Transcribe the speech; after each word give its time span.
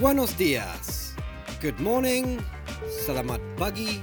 Buenos 0.00 0.32
dias. 0.32 1.12
Good 1.60 1.76
morning. 1.76 2.40
Salamat 3.04 3.36
pagi. 3.60 4.00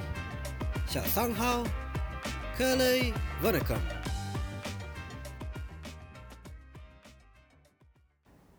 Sha 0.86 1.02
sang 1.10 1.34
hao. 1.34 1.66
Kale 2.54 3.18
vanakkam. 3.42 3.82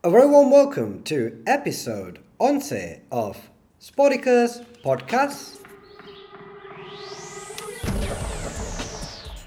A 0.02 0.10
very 0.10 0.26
warm 0.26 0.50
welcome 0.50 1.06
to 1.06 1.38
episode 1.46 2.18
11 2.42 3.06
of 3.14 3.38
Sporticus 3.78 4.66
Podcast. 4.82 5.62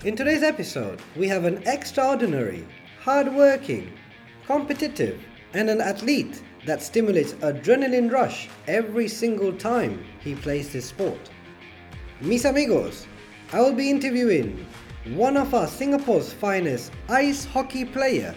In 0.08 0.16
today's 0.16 0.48
episode, 0.48 1.04
we 1.20 1.28
have 1.28 1.44
an 1.44 1.60
extraordinary, 1.68 2.64
hardworking, 3.04 3.92
competitive, 4.48 5.20
and 5.52 5.68
an 5.68 5.84
athlete 5.84 6.40
that 6.66 6.82
stimulates 6.82 7.34
adrenaline 7.34 8.12
rush 8.12 8.50
every 8.68 9.08
single 9.08 9.54
time 9.54 10.04
he 10.20 10.36
plays 10.36 10.72
this 10.72 10.86
sport. 10.86 11.30
Mis 12.22 12.46
amigos, 12.46 13.08
I 13.52 13.62
will 13.62 13.74
be 13.74 13.90
interviewing 13.90 14.66
one 15.16 15.36
of 15.36 15.54
our 15.54 15.68
Singapore's 15.68 16.32
finest 16.32 16.92
ice 17.10 17.44
hockey 17.46 17.86
player. 17.86 18.36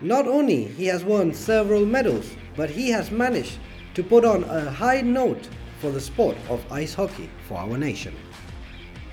Not 0.00 0.26
only 0.26 0.64
he 0.64 0.86
has 0.86 1.04
won 1.04 1.32
several 1.32 1.86
medals, 1.86 2.36
but 2.56 2.68
he 2.68 2.90
has 2.90 3.10
managed 3.10 3.58
to 3.94 4.02
put 4.02 4.24
on 4.24 4.44
a 4.44 4.70
high 4.70 5.00
note 5.00 5.48
for 5.80 5.90
the 5.90 6.00
sport 6.00 6.36
of 6.48 6.60
ice 6.72 6.94
hockey 6.94 7.30
for 7.46 7.58
our 7.58 7.78
nation. 7.78 8.14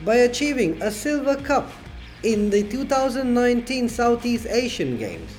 By 0.03 0.15
achieving 0.17 0.81
a 0.81 0.91
silver 0.91 1.35
cup 1.35 1.71
in 2.23 2.49
the 2.49 2.63
2019 2.63 3.89
Southeast 3.89 4.48
Asian 4.48 4.98
Games. 4.98 5.31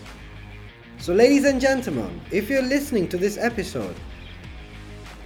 So, 1.00 1.14
ladies 1.14 1.44
and 1.44 1.60
gentlemen, 1.60 2.20
if 2.32 2.50
you're 2.50 2.60
listening 2.60 3.08
to 3.10 3.16
this 3.16 3.38
episode, 3.38 3.94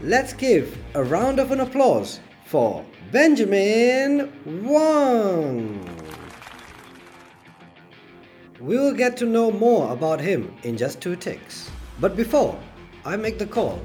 let's 0.03 0.35
give 0.35 0.77
a 0.95 1.03
round 1.03 1.41
of 1.41 1.51
an 1.51 1.61
applause 1.61 2.21
for 2.45 2.85
Benjamin 3.11 4.31
Wong. 4.65 5.89
We 8.61 8.77
will 8.77 8.93
get 8.93 9.17
to 9.17 9.25
know 9.25 9.51
more 9.51 9.91
about 9.93 10.21
him 10.21 10.55
in 10.63 10.77
just 10.77 11.01
two 11.01 11.17
ticks. 11.17 11.71
But 12.01 12.17
before 12.17 12.57
I 13.07 13.17
make 13.17 13.39
the 13.39 13.47
call, 13.47 13.81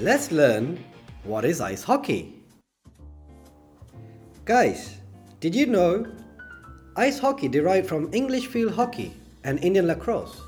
let's 0.00 0.32
learn 0.32 0.84
what 1.22 1.44
is 1.44 1.60
ice 1.60 1.84
hockey. 1.84 2.34
Guys, 4.44 4.98
did 5.38 5.54
you 5.54 5.66
know 5.66 6.04
ice 6.96 7.20
hockey 7.20 7.46
derived 7.46 7.88
from 7.88 8.12
English 8.12 8.48
field 8.48 8.74
hockey 8.74 9.14
and 9.44 9.62
Indian 9.62 9.86
lacrosse? 9.86 10.42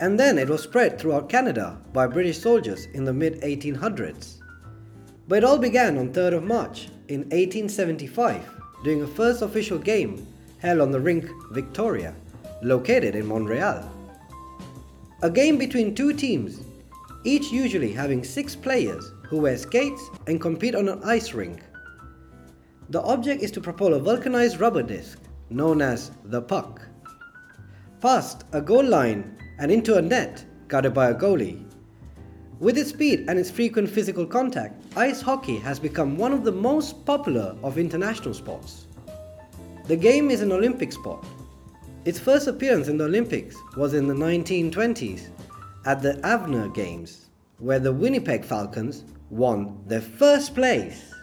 And 0.00 0.18
then 0.18 0.38
it 0.38 0.48
was 0.48 0.62
spread 0.62 0.98
throughout 0.98 1.28
Canada 1.28 1.78
by 1.92 2.06
British 2.06 2.38
soldiers 2.38 2.86
in 2.94 3.04
the 3.04 3.12
mid 3.12 3.40
1800s. 3.42 4.40
But 5.26 5.38
it 5.38 5.44
all 5.44 5.58
began 5.58 5.98
on 5.98 6.12
3rd 6.12 6.34
of 6.34 6.44
March 6.44 6.88
in 7.08 7.20
1875 7.22 8.42
during 8.84 9.02
a 9.02 9.06
first 9.06 9.42
official 9.42 9.78
game 9.78 10.26
held 10.58 10.80
on 10.80 10.90
the 10.90 11.00
rink 11.00 11.28
Victoria, 11.50 12.14
located 12.62 13.14
in 13.14 13.26
Montreal. 13.26 13.90
A 15.22 15.30
game 15.30 15.58
between 15.58 15.94
two 15.94 16.12
teams, 16.12 16.60
each 17.24 17.50
usually 17.50 17.92
having 17.92 18.22
six 18.22 18.54
players 18.54 19.12
who 19.28 19.38
wear 19.38 19.56
skates 19.56 20.08
and 20.26 20.40
compete 20.40 20.74
on 20.74 20.88
an 20.88 21.02
ice 21.04 21.34
rink. 21.34 21.60
The 22.90 23.02
object 23.02 23.42
is 23.42 23.50
to 23.52 23.60
propel 23.60 23.94
a 23.94 23.98
vulcanized 23.98 24.60
rubber 24.60 24.82
disc, 24.82 25.18
known 25.50 25.82
as 25.82 26.12
the 26.24 26.40
puck, 26.40 26.82
past 28.00 28.44
a 28.52 28.60
goal 28.60 28.84
line 28.84 29.37
and 29.58 29.70
into 29.70 29.96
a 29.96 30.02
net 30.02 30.44
guarded 30.68 30.94
by 30.94 31.10
a 31.10 31.14
goalie. 31.14 31.64
With 32.60 32.76
its 32.76 32.90
speed 32.90 33.26
and 33.28 33.38
its 33.38 33.50
frequent 33.50 33.88
physical 33.88 34.26
contact, 34.26 34.82
ice 34.96 35.20
hockey 35.20 35.58
has 35.58 35.78
become 35.78 36.16
one 36.16 36.32
of 36.32 36.44
the 36.44 36.52
most 36.52 37.04
popular 37.06 37.56
of 37.62 37.78
international 37.78 38.34
sports. 38.34 38.86
The 39.86 39.96
game 39.96 40.30
is 40.30 40.42
an 40.42 40.52
Olympic 40.52 40.92
sport. 40.92 41.24
Its 42.04 42.18
first 42.18 42.48
appearance 42.48 42.88
in 42.88 42.98
the 42.98 43.04
Olympics 43.04 43.56
was 43.76 43.94
in 43.94 44.06
the 44.06 44.14
1920s 44.14 45.28
at 45.86 46.02
the 46.02 46.14
Antwerp 46.26 46.74
Games, 46.74 47.30
where 47.58 47.78
the 47.78 47.92
Winnipeg 47.92 48.44
Falcons 48.44 49.04
won 49.30 49.82
their 49.86 50.00
first 50.00 50.54
place. 50.54 51.14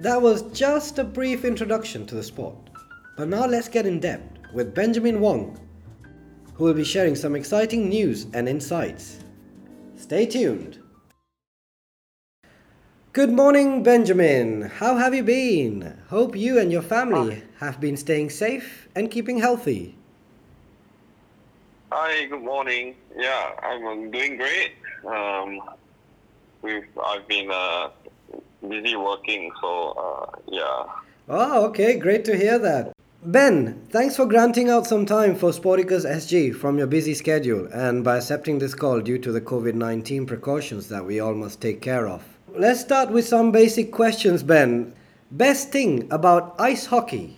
That 0.00 0.20
was 0.20 0.42
just 0.52 0.98
a 0.98 1.04
brief 1.04 1.44
introduction 1.44 2.06
to 2.06 2.14
the 2.14 2.22
sport. 2.22 2.70
But 3.16 3.28
now 3.28 3.46
let's 3.46 3.68
get 3.68 3.86
in 3.86 4.00
depth 4.00 4.38
with 4.54 4.74
Benjamin 4.74 5.20
Wong, 5.20 5.58
who 6.60 6.66
will 6.66 6.74
be 6.74 6.84
sharing 6.84 7.16
some 7.16 7.34
exciting 7.34 7.88
news 7.88 8.26
and 8.34 8.46
insights. 8.46 9.20
Stay 9.96 10.26
tuned. 10.26 10.78
Good 13.14 13.32
morning, 13.32 13.82
Benjamin. 13.82 14.68
How 14.68 14.98
have 14.98 15.14
you 15.14 15.22
been? 15.22 15.98
Hope 16.10 16.36
you 16.36 16.58
and 16.58 16.70
your 16.70 16.82
family 16.82 17.42
have 17.60 17.80
been 17.80 17.96
staying 17.96 18.28
safe 18.28 18.88
and 18.94 19.10
keeping 19.10 19.38
healthy. 19.38 19.96
Hi, 21.90 22.26
good 22.26 22.42
morning. 22.42 22.94
Yeah, 23.16 23.52
I'm 23.62 24.10
doing 24.10 24.36
great. 24.36 24.72
Um, 25.08 25.62
we've 26.60 26.84
I've 27.02 27.26
been 27.26 27.50
uh, 27.50 27.88
busy 28.68 28.96
working, 28.96 29.50
so 29.62 29.92
uh, 29.96 30.38
yeah. 30.46 30.84
Oh, 31.26 31.64
okay, 31.68 31.98
great 31.98 32.26
to 32.26 32.36
hear 32.36 32.58
that. 32.58 32.92
Ben, 33.22 33.86
thanks 33.90 34.16
for 34.16 34.24
granting 34.24 34.70
out 34.70 34.86
some 34.86 35.04
time 35.04 35.34
for 35.36 35.50
Sporticus 35.50 36.06
SG 36.06 36.54
from 36.54 36.78
your 36.78 36.86
busy 36.86 37.12
schedule 37.12 37.68
and 37.70 38.02
by 38.02 38.16
accepting 38.16 38.58
this 38.58 38.74
call 38.74 39.02
due 39.02 39.18
to 39.18 39.30
the 39.30 39.42
COVID 39.42 39.74
19 39.74 40.24
precautions 40.24 40.88
that 40.88 41.04
we 41.04 41.20
all 41.20 41.34
must 41.34 41.60
take 41.60 41.82
care 41.82 42.08
of. 42.08 42.24
Let's 42.54 42.80
start 42.80 43.10
with 43.10 43.28
some 43.28 43.52
basic 43.52 43.92
questions, 43.92 44.42
Ben. 44.42 44.94
Best 45.32 45.68
thing 45.70 46.10
about 46.10 46.54
ice 46.58 46.86
hockey? 46.86 47.36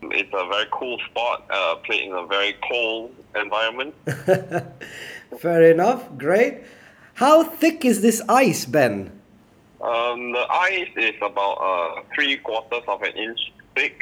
It's 0.00 0.32
a 0.32 0.46
very 0.46 0.66
cool 0.70 0.96
sport, 1.10 1.42
uh, 1.50 1.74
played 1.84 2.04
in 2.04 2.12
a 2.12 2.24
very 2.28 2.54
cold 2.70 3.12
environment. 3.34 3.96
Fair 5.40 5.72
enough, 5.72 6.08
great. 6.16 6.62
How 7.14 7.42
thick 7.42 7.84
is 7.84 8.00
this 8.00 8.22
ice, 8.28 8.64
Ben? 8.64 9.10
Um, 9.80 10.30
the 10.30 10.46
ice 10.48 10.88
is 10.96 11.16
about 11.20 11.54
uh, 11.54 12.02
three 12.14 12.36
quarters 12.36 12.84
of 12.86 13.02
an 13.02 13.16
inch 13.16 13.52
thick. 13.74 14.00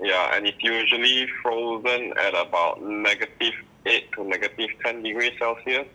Yeah, 0.00 0.36
and 0.36 0.46
it's 0.46 0.62
usually 0.62 1.26
frozen 1.42 2.12
at 2.18 2.34
about 2.34 2.82
negative 2.82 3.54
8 3.84 4.12
to 4.12 4.24
negative 4.24 4.70
10 4.84 5.02
degrees 5.02 5.32
Celsius. 5.38 5.86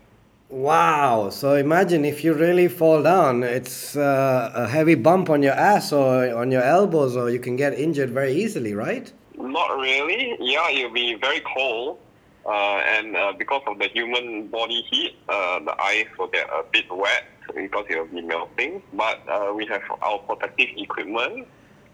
Wow, 0.49 1.29
so 1.29 1.55
imagine 1.55 2.05
if 2.05 2.23
you 2.23 2.33
really 2.33 2.67
fall 2.67 3.01
down, 3.01 3.41
it's 3.41 3.95
uh, 3.95 4.51
a 4.53 4.67
heavy 4.67 4.93
bump 4.93 5.29
on 5.29 5.41
your 5.41 5.53
ass 5.53 5.91
or 5.91 6.35
on 6.35 6.51
your 6.51 6.61
elbows, 6.61 7.15
or 7.15 7.29
you 7.29 7.39
can 7.39 7.55
get 7.55 7.73
injured 7.73 8.11
very 8.11 8.33
easily, 8.33 8.75
right? 8.75 9.11
Not 9.35 9.77
really. 9.79 10.35
Yeah, 10.39 10.69
it'll 10.69 10.91
be 10.93 11.15
very 11.15 11.41
cold. 11.41 11.99
Uh, 12.45 12.81
and 12.85 13.15
uh, 13.15 13.33
because 13.37 13.61
of 13.67 13.79
the 13.79 13.87
human 13.87 14.47
body 14.47 14.85
heat, 14.91 15.15
uh, 15.29 15.59
the 15.59 15.81
ice 15.81 16.07
will 16.19 16.27
get 16.27 16.47
a 16.49 16.63
bit 16.71 16.85
wet 16.91 17.23
because 17.55 17.85
it 17.89 17.97
will 17.97 18.05
be 18.05 18.21
melting. 18.21 18.83
But 18.93 19.21
uh, 19.29 19.53
we 19.55 19.65
have 19.67 19.81
our 20.01 20.19
protective 20.19 20.69
equipment 20.75 21.47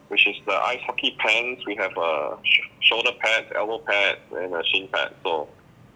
which 0.09 0.28
is 0.28 0.36
the 0.46 0.53
ice 0.53 0.81
hockey 0.86 1.16
pants. 1.20 1.66
We 1.66 1.75
have 1.75 1.96
a 1.97 2.38
sh- 2.44 2.68
shoulder 2.81 3.12
pads, 3.20 3.47
elbow 3.56 3.80
pads, 3.80 4.20
and 4.31 4.53
a 4.53 4.64
shin 4.66 4.88
pad. 4.92 5.14
So 5.24 5.47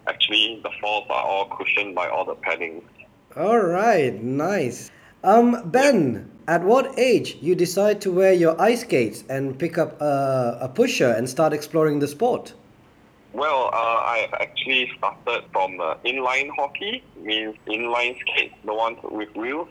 actually, 0.06 0.60
the 0.62 0.70
falls 0.80 1.06
are 1.10 1.22
all 1.22 1.46
cushioned 1.56 1.94
by 1.94 2.08
all 2.08 2.24
the 2.24 2.34
padding. 2.36 2.82
All 3.36 3.58
right, 3.58 4.22
nice. 4.22 4.90
Um, 5.22 5.62
Ben, 5.64 6.30
at 6.46 6.62
what 6.62 6.98
age 6.98 7.36
you 7.40 7.54
decide 7.54 8.00
to 8.02 8.12
wear 8.12 8.32
your 8.32 8.60
ice 8.60 8.82
skates 8.82 9.24
and 9.28 9.58
pick 9.58 9.78
up 9.78 10.00
a, 10.00 10.58
a 10.60 10.68
pusher 10.68 11.10
and 11.10 11.28
start 11.28 11.52
exploring 11.52 11.98
the 11.98 12.08
sport? 12.08 12.54
Well, 13.32 13.70
uh, 13.72 13.76
I 13.76 14.28
actually 14.40 14.92
started 14.96 15.44
from 15.50 15.80
uh, 15.80 15.96
inline 16.04 16.50
hockey, 16.56 17.02
means 17.20 17.56
inline 17.66 18.16
skates, 18.20 18.54
the 18.64 18.74
ones 18.74 18.98
with 19.02 19.34
wheels. 19.34 19.68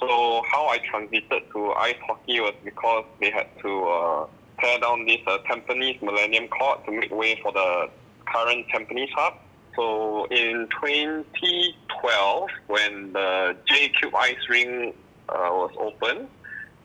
So 0.00 0.42
how 0.50 0.66
I 0.68 0.78
transited 0.78 1.42
to 1.52 1.72
ice 1.72 1.96
hockey 2.06 2.40
was 2.40 2.54
because 2.64 3.04
they 3.20 3.30
had 3.30 3.46
to 3.60 3.84
uh, 3.84 4.26
tear 4.60 4.78
down 4.80 5.06
this 5.06 5.20
uh, 5.26 5.38
Tampines 5.48 6.00
Millennium 6.02 6.48
Court 6.48 6.84
to 6.86 6.90
make 6.90 7.10
way 7.10 7.38
for 7.42 7.52
the 7.52 7.90
current 8.26 8.66
Tampines 8.68 9.10
Hub. 9.14 9.34
So 9.76 10.24
in 10.26 10.68
2012, 10.80 12.48
when 12.66 13.12
the 13.12 13.56
J 13.68 13.90
Cube 13.90 14.14
Ice 14.14 14.48
Ring 14.48 14.94
uh, 15.28 15.50
was 15.52 15.70
open, 15.78 16.28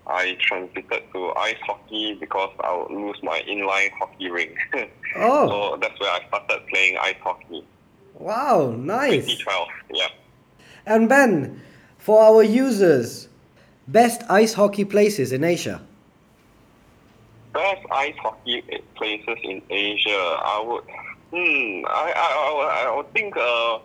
I 0.07 0.38
transited 0.39 1.03
to 1.13 1.31
ice 1.35 1.56
hockey 1.65 2.15
because 2.19 2.51
I 2.63 2.75
would 2.75 2.91
lose 2.91 3.18
my 3.23 3.41
inline 3.47 3.91
hockey 3.97 4.29
ring. 4.29 4.56
Oh. 5.18 5.47
so 5.47 5.77
that's 5.77 5.97
where 5.97 6.11
I 6.11 6.27
started 6.27 6.68
playing 6.68 6.97
ice 6.97 7.15
hockey. 7.23 7.65
Wow, 8.15 8.75
nice. 8.77 9.25
2012, 9.25 9.68
yeah. 9.94 10.07
And 10.85 11.07
Ben, 11.07 11.61
for 12.06 12.22
our 12.22 12.44
users, 12.44 13.28
best 13.88 14.22
ice 14.30 14.54
hockey 14.54 14.86
places 14.86 15.31
in 15.31 15.44
Asia. 15.44 15.81
Best 17.52 17.81
ice 17.92 18.13
hockey 18.19 18.62
places 18.96 19.38
in 19.44 19.60
Asia, 19.72 20.12
I 20.54 20.63
would, 20.68 20.84
hmm, 21.34 21.84
I, 21.88 22.13
I, 22.16 22.28
I, 22.46 22.54
would- 22.57 22.74
I 22.94 22.96
would 22.96 23.12
think 23.13 23.36
uh, 23.36 23.80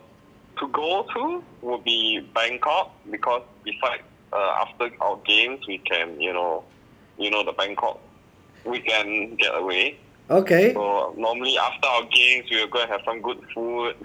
to 0.59 0.67
go 0.67 1.07
to 1.15 1.43
would 1.63 1.83
be 1.83 2.19
Bangkok 2.35 2.91
because 3.09 3.41
besides 3.63 4.03
uh, 4.31 4.65
after 4.67 4.91
our 5.01 5.17
games 5.25 5.65
we 5.67 5.79
can 5.79 6.21
you 6.21 6.31
know 6.31 6.63
you 7.17 7.31
know 7.31 7.43
the 7.43 7.53
Bangkok 7.53 7.99
weekend 8.65 9.39
getaway. 9.39 9.97
Okay. 10.29 10.73
So 10.73 11.15
normally 11.17 11.57
after 11.57 11.87
our 11.87 12.03
games 12.03 12.45
we 12.51 12.57
will 12.59 12.67
go 12.67 12.81
and 12.81 12.91
have 12.91 13.01
some 13.03 13.21
good 13.21 13.39
food 13.55 13.95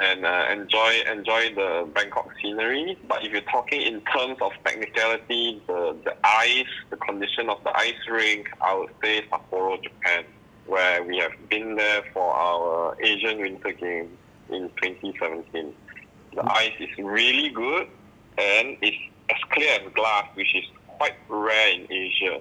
and 0.00 0.26
uh, 0.26 0.46
enjoy 0.50 1.02
enjoy 1.10 1.54
the 1.54 1.88
Bangkok 1.94 2.28
scenery. 2.40 2.98
But 3.08 3.24
if 3.24 3.32
you're 3.32 3.42
talking 3.42 3.82
in 3.82 4.00
terms 4.02 4.38
of 4.40 4.52
technicality, 4.64 5.62
the, 5.66 5.96
the 6.04 6.14
ice, 6.24 6.66
the 6.90 6.96
condition 6.96 7.48
of 7.48 7.62
the 7.64 7.76
ice 7.76 7.94
rink, 8.10 8.48
I 8.60 8.74
would 8.74 8.90
say 9.02 9.22
Sapporo, 9.30 9.82
Japan, 9.82 10.24
where 10.66 11.02
we 11.04 11.18
have 11.18 11.32
been 11.48 11.76
there 11.76 12.02
for 12.12 12.34
our 12.34 12.96
Asian 13.00 13.38
Winter 13.38 13.72
Games 13.72 14.10
in 14.50 14.70
2017. 14.82 15.74
The 16.34 16.52
ice 16.52 16.72
is 16.80 16.88
really 16.98 17.50
good 17.50 17.86
and 18.38 18.76
it's 18.82 18.96
as 19.30 19.36
clear 19.50 19.70
as 19.80 19.92
glass, 19.94 20.26
which 20.34 20.54
is 20.54 20.64
quite 20.98 21.14
rare 21.28 21.74
in 21.74 21.90
Asia. 21.90 22.40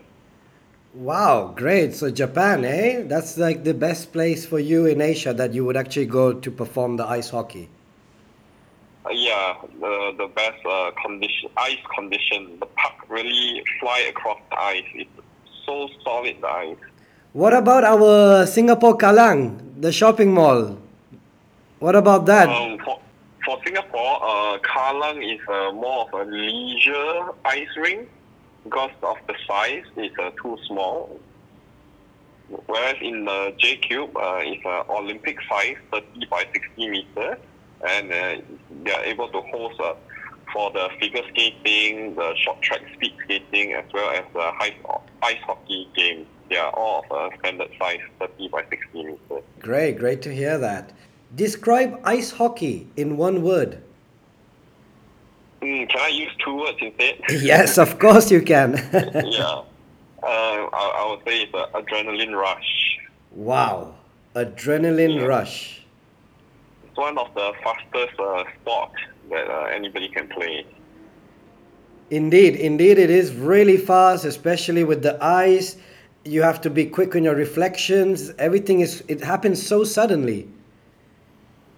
Wow, 0.94 1.54
great. 1.56 1.96
So 1.96 2.12
Japan, 2.12 2.64
eh? 2.64 3.02
That's 3.08 3.38
like 3.38 3.64
the 3.64 3.74
best 3.74 4.14
place 4.14 4.46
for 4.46 4.60
you 4.60 4.86
in 4.86 5.02
Asia 5.02 5.34
that 5.34 5.54
you 5.54 5.66
would 5.66 5.76
actually 5.76 6.06
go 6.06 6.34
to 6.34 6.52
perform 6.52 6.98
the 6.98 7.06
ice 7.06 7.32
hockey. 7.32 7.68
Uh, 9.04 9.10
yeah, 9.10 9.58
the 9.82 10.14
the 10.18 10.28
best 10.28 10.62
uh, 10.64 10.92
condition, 11.02 11.50
ice 11.58 11.82
condition. 11.98 12.60
The 12.60 12.68
puck 12.78 13.10
really 13.10 13.64
fly 13.82 14.06
across 14.08 14.38
the 14.52 14.60
ice. 14.62 14.86
It's 14.94 15.10
so 15.66 15.90
solid, 16.04 16.38
the 16.40 16.48
ice. 16.48 16.78
What 17.34 17.54
about 17.58 17.84
our 17.84 18.46
Singapore 18.46 18.96
Kallang, 18.96 19.82
the 19.82 19.92
shopping 19.92 20.32
mall? 20.32 20.78
What 21.80 21.96
about 21.96 22.28
that? 22.28 22.48
Um, 22.48 22.78
for, 22.86 23.02
for 23.44 23.58
Singapore, 23.66 24.22
uh, 24.22 24.60
Kallang 24.62 25.26
is 25.26 25.42
uh, 25.50 25.74
more 25.74 26.06
of 26.06 26.14
a 26.14 26.30
leisure 26.30 27.34
ice 27.44 27.74
rink 27.82 28.08
because 28.64 28.92
of 29.02 29.18
the 29.28 29.36
size. 29.48 29.84
It's 29.98 30.16
uh, 30.20 30.32
too 30.42 30.58
small. 30.68 31.20
Whereas 32.68 32.98
in 33.02 33.26
the 33.26 33.54
J 33.58 33.78
Cube, 33.78 34.16
uh, 34.16 34.40
it's 34.42 34.66
uh, 34.66 34.84
Olympic 34.90 35.38
size, 35.50 35.76
30 35.92 36.26
by 36.30 36.46
60 36.54 36.90
meters, 36.90 37.38
and 37.88 38.12
uh, 38.12 38.42
they 38.84 38.92
are 38.92 39.04
able 39.04 39.30
to 39.30 39.42
host 39.42 39.80
uh, 39.80 39.94
for 40.52 40.70
the 40.72 40.90
figure 41.00 41.24
skating, 41.30 42.16
the 42.16 42.36
short 42.36 42.62
track 42.62 42.82
speed 42.94 43.14
skating, 43.24 43.74
as 43.74 43.86
well 43.94 44.10
as 44.12 44.24
the 44.34 44.52
ice, 44.60 44.74
ice 45.24 45.42
hockey 45.46 45.90
games. 45.96 46.28
They 46.50 46.58
are 46.58 46.72
all 46.72 47.06
of 47.10 47.34
a 47.34 47.38
standard 47.40 47.72
size, 47.80 48.00
30 48.20 48.50
by 48.50 48.64
60 48.70 49.04
meters. 49.04 49.44
Great, 49.60 49.98
great 49.98 50.22
to 50.24 50.34
hear 50.34 50.58
that. 50.60 50.94
Describe 51.34 52.00
ice 52.04 52.32
hockey 52.32 52.88
in 52.96 53.18
one 53.18 53.42
word. 53.42 53.82
Mm, 55.64 55.88
can 55.90 56.02
I 56.02 56.10
use 56.10 56.32
two 56.44 56.56
words 56.58 56.78
instead? 56.82 57.16
yes, 57.42 57.78
of 57.78 57.98
course 57.98 58.30
you 58.30 58.42
can. 58.42 58.74
yeah. 58.94 59.62
Uh, 60.22 60.26
I, 60.26 60.84
I 61.00 61.08
would 61.10 61.24
say 61.26 61.44
it's 61.44 61.54
an 61.54 61.66
adrenaline 61.82 62.36
rush. 62.38 63.00
wow, 63.32 63.96
adrenaline 64.36 65.16
Yeah. 65.20 65.26
rush. 65.26 65.82
It's 66.88 66.98
one 66.98 67.18
of 67.18 67.34
the 67.34 67.54
fastest 67.64 68.20
uh, 68.20 68.44
sports 68.62 68.96
that 69.32 69.50
uh, 69.50 69.64
anybody 69.80 70.10
can 70.10 70.28
play. 70.28 70.66
Indeed, 72.12 72.56
indeed, 72.56 73.00
it 73.00 73.10
is 73.10 73.34
really 73.34 73.78
fast, 73.78 74.26
especially 74.26 74.84
with 74.84 75.02
the 75.02 75.18
ice. 75.24 75.78
You 76.26 76.42
have 76.44 76.60
to 76.62 76.70
be 76.70 76.86
quick 76.86 77.16
on 77.16 77.24
your 77.24 77.36
reflections. 77.36 78.32
Everything 78.38 78.82
is, 78.82 79.04
it 79.08 79.22
happens 79.24 79.66
so 79.66 79.84
suddenly. 79.84 80.48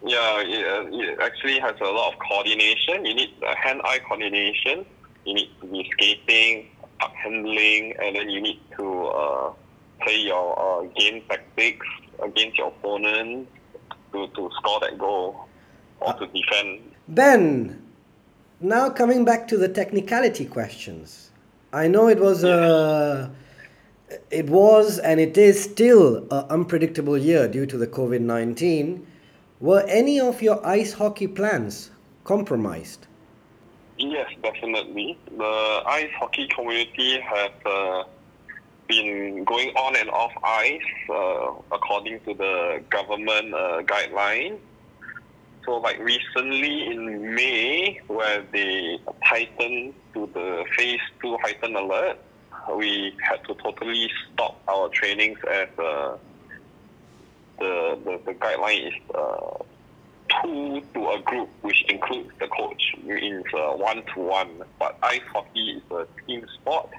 Yeah, 0.05 0.41
it, 0.41 0.67
uh, 0.67 0.97
it 1.01 1.19
actually 1.19 1.59
has 1.59 1.73
a 1.81 1.85
lot 1.85 2.13
of 2.13 2.19
coordination. 2.19 3.05
You 3.05 3.15
need 3.15 3.31
uh, 3.41 3.55
hand-eye 3.55 3.99
coordination. 4.07 4.85
You 5.25 5.33
need 5.33 5.49
to 5.61 5.65
be 5.65 5.89
skating, 5.93 6.69
puck 6.99 7.11
handling, 7.15 7.95
and 7.99 8.15
then 8.15 8.29
you 8.29 8.39
need 8.39 8.59
to 8.77 9.05
uh, 9.07 9.53
play 10.01 10.17
your 10.17 10.53
uh, 10.59 10.83
game 10.95 11.23
tactics 11.27 11.87
against 12.21 12.59
your 12.59 12.67
opponent 12.67 13.47
to, 14.13 14.27
to 14.27 14.49
score 14.59 14.79
that 14.81 14.99
goal 14.99 15.47
or 16.01 16.13
to 16.13 16.27
defend. 16.27 16.81
Ben, 17.07 17.81
now 18.59 18.91
coming 18.91 19.25
back 19.25 19.47
to 19.47 19.57
the 19.57 19.67
technicality 19.67 20.45
questions. 20.45 21.31
I 21.73 21.87
know 21.87 22.07
it 22.07 22.19
was 22.19 22.43
a, 22.43 23.31
it 24.29 24.45
was 24.49 24.99
and 24.99 25.19
it 25.19 25.35
is 25.35 25.61
still 25.61 26.17
an 26.31 26.45
unpredictable 26.49 27.17
year 27.17 27.47
due 27.47 27.65
to 27.65 27.77
the 27.77 27.87
COVID 27.87 28.21
nineteen. 28.21 29.07
Were 29.61 29.85
any 29.87 30.19
of 30.19 30.41
your 30.41 30.65
ice 30.65 30.91
hockey 30.91 31.27
plans 31.27 31.89
compromised? 32.25 33.07
Yes, 33.97 34.29
definitely. 34.43 35.17
The 35.37 35.81
ice 35.87 36.11
hockey 36.19 36.49
community 36.53 37.21
has 37.21 37.51
uh, 37.65 38.03
been 38.89 39.45
going 39.45 39.69
on 39.69 39.95
and 39.95 40.09
off 40.09 40.33
ice 40.43 40.81
uh, 41.09 41.53
according 41.71 42.19
to 42.25 42.33
the 42.33 42.83
government 42.89 43.53
uh, 43.53 43.81
guidelines. 43.83 44.59
So, 45.65 45.77
like 45.77 45.99
recently 45.99 46.87
in 46.87 47.33
May, 47.33 48.01
where 48.07 48.43
they 48.51 48.99
tightened 49.25 49.93
to 50.13 50.29
the 50.33 50.65
phase 50.77 50.99
two 51.21 51.37
heightened 51.41 51.77
alert, 51.77 52.17
we 52.75 53.13
had 53.21 53.43
to 53.45 53.55
totally 53.55 54.11
stop 54.33 54.61
our 54.67 54.89
trainings 54.89 55.39
as 55.49 55.69
uh, 55.79 56.17
the, 57.59 57.99
the, 58.03 58.19
the 58.25 58.33
guideline 58.33 58.87
is 58.87 58.93
uh, 59.13 59.63
two 60.41 60.81
to 60.93 61.09
a 61.09 61.21
group, 61.21 61.49
which 61.61 61.83
includes 61.89 62.29
the 62.39 62.47
coach. 62.47 62.81
It's 63.05 63.53
one 63.53 64.03
to 64.13 64.19
one. 64.19 64.63
But 64.79 64.97
ice 65.03 65.21
hockey 65.33 65.77
is 65.77 65.83
a 65.91 66.07
team 66.25 66.45
sport, 66.55 66.89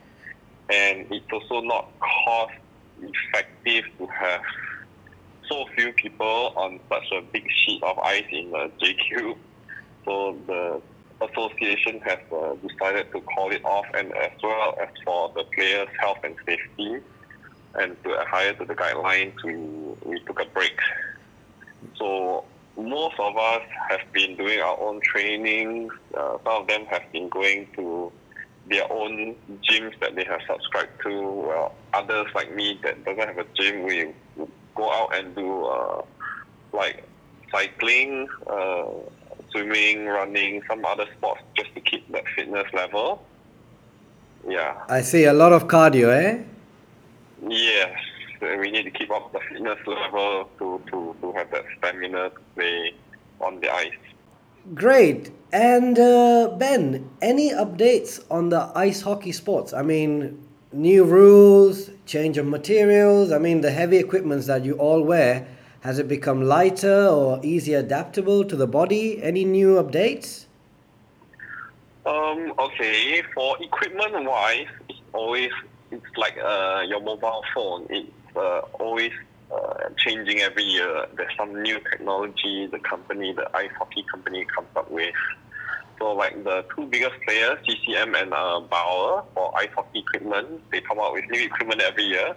and 0.71 1.07
it's 1.11 1.27
also 1.33 1.61
not 1.61 1.91
cost 2.01 2.55
effective 3.01 3.85
to 3.99 4.07
have 4.07 4.41
so 5.49 5.65
few 5.77 5.93
people 5.93 6.53
on 6.57 6.81
such 6.89 7.05
a 7.13 7.23
big 7.33 7.47
sheet 7.65 7.83
of 7.83 7.99
ice 7.99 8.25
in 8.31 8.51
the 8.51 8.71
J 8.81 8.95
Cube. 8.95 9.39
So 10.05 10.39
the 10.47 10.81
association 11.21 12.01
has 12.05 12.19
uh, 12.33 12.55
decided 12.67 13.13
to 13.13 13.21
call 13.23 13.51
it 13.53 13.65
off, 13.65 13.87
and 13.95 14.13
as 14.17 14.31
well 14.43 14.77
as 14.81 14.89
for 15.05 15.33
the 15.35 15.45
players' 15.55 15.89
health 16.01 16.19
and 16.25 16.35
safety, 16.47 16.99
and 17.79 17.97
to 18.05 18.21
adhere 18.21 18.55
to 18.55 18.65
the 18.65 18.75
guidelines, 18.75 19.35
we 19.45 19.55
we 20.11 20.21
took 20.21 20.41
a 20.41 20.47
break. 20.47 20.79
So 21.99 22.45
most 22.77 23.19
of 23.19 23.37
us 23.37 23.63
have 23.91 24.01
been 24.13 24.37
doing 24.37 24.61
our 24.61 24.79
own 24.81 25.01
training. 25.01 25.91
Uh, 26.17 26.39
some 26.45 26.63
of 26.63 26.67
them 26.67 26.85
have 26.87 27.11
been 27.13 27.29
going 27.29 27.69
to 27.77 28.13
their 28.69 28.91
own 28.93 29.37
gyms 29.63 29.99
that 30.01 30.15
they 30.17 30.25
have 30.25 30.41
subscribed 30.47 31.01
to. 31.05 31.23
Well, 31.23 31.75
others 31.95 32.27
like 32.35 32.55
me 32.55 32.79
that 32.83 33.05
doesn't 33.05 33.27
have 33.27 33.39
a 33.39 33.47
gym, 33.55 33.85
we 33.85 34.13
go 34.75 34.93
out 34.93 35.15
and 35.15 35.35
do 35.35 35.65
uh, 35.65 36.03
like 36.73 37.05
cycling, 37.53 38.29
uh, 38.47 38.87
swimming, 39.51 40.07
running, 40.07 40.63
some 40.69 40.85
other 40.85 41.07
sports 41.17 41.43
just 41.57 41.75
to 41.75 41.81
keep 41.81 42.11
that 42.13 42.25
fitness 42.35 42.67
level. 42.73 43.25
Yeah. 44.47 44.77
I 44.89 45.03
see 45.03 45.25
a 45.25 45.33
lot 45.33 45.53
of 45.53 45.67
cardio, 45.67 46.09
eh? 46.11 46.43
Yes, 47.43 47.99
uh, 48.43 48.57
we 48.59 48.71
need 48.71 48.85
to 48.85 48.91
keep 48.91 49.11
up 49.11 49.33
the 49.33 49.41
fitness 49.49 49.79
level 49.87 50.49
to, 50.59 50.81
to, 50.91 51.17
to 51.21 51.33
have 51.33 51.51
that 51.51 51.65
stamina 51.79 52.31
to 52.31 52.41
play 52.55 52.95
on 53.41 53.61
the 53.61 53.73
ice. 53.73 53.93
Great. 54.75 55.31
And 55.53 55.99
uh, 55.99 56.55
Ben, 56.59 57.09
any 57.23 57.51
updates 57.51 58.25
on 58.31 58.49
the 58.49 58.71
ice 58.75 59.03
hockey 59.03 59.33
sports? 59.33 59.73
I 59.73 59.83
mean, 59.83 60.43
new 60.73 61.05
rules, 61.05 61.91
change 62.05 62.37
of 62.39 62.47
materials. 62.47 63.31
I 63.33 63.39
mean, 63.39 63.61
the 63.61 63.71
heavy 63.71 63.99
equipments 63.99 64.47
that 64.47 64.65
you 64.65 64.75
all 64.75 65.03
wear, 65.03 65.47
has 65.81 65.99
it 65.99 66.09
become 66.09 66.43
lighter 66.43 67.07
or 67.07 67.41
easier 67.45 67.79
adaptable 67.79 68.45
to 68.45 68.57
the 68.57 68.67
body? 68.67 69.23
Any 69.23 69.45
new 69.45 69.77
updates? 69.77 70.47
Um, 72.05 72.53
okay, 72.59 73.23
for 73.35 73.57
equipment 73.63 74.25
wise, 74.25 74.67
it's 74.89 75.01
always 75.13 75.51
it's 75.91 76.17
like 76.17 76.37
uh, 76.39 76.83
your 76.89 77.01
mobile 77.01 77.43
phone. 77.55 77.87
It's 77.91 78.37
uh, 78.37 78.61
always 78.81 79.13
uh, 79.53 79.89
changing 79.99 80.41
every 80.41 80.65
year. 80.65 81.07
There's 81.17 81.33
some 81.37 81.63
new 81.63 81.79
technology 81.91 82.67
the 82.67 82.79
company, 82.79 83.33
the 83.33 83.49
ice 83.57 83.71
hockey 83.79 84.05
company, 84.11 84.47
comes 84.55 84.69
up 84.77 84.91
with. 84.91 85.15
So 85.99 86.13
like 86.13 86.45
the 86.45 86.65
two 86.75 86.87
biggest 86.87 87.15
players, 87.27 87.59
CCM 87.67 88.15
and 88.15 88.33
uh, 88.35 88.61
Bauer, 88.61 89.25
for 89.35 89.57
ice 89.59 89.71
hockey 89.75 90.01
equipment, 90.01 90.63
they 90.71 90.81
come 90.81 90.99
out 90.99 91.15
with 91.15 91.25
new 91.31 91.45
equipment 91.45 91.81
every 91.81 92.05
year, 92.05 92.37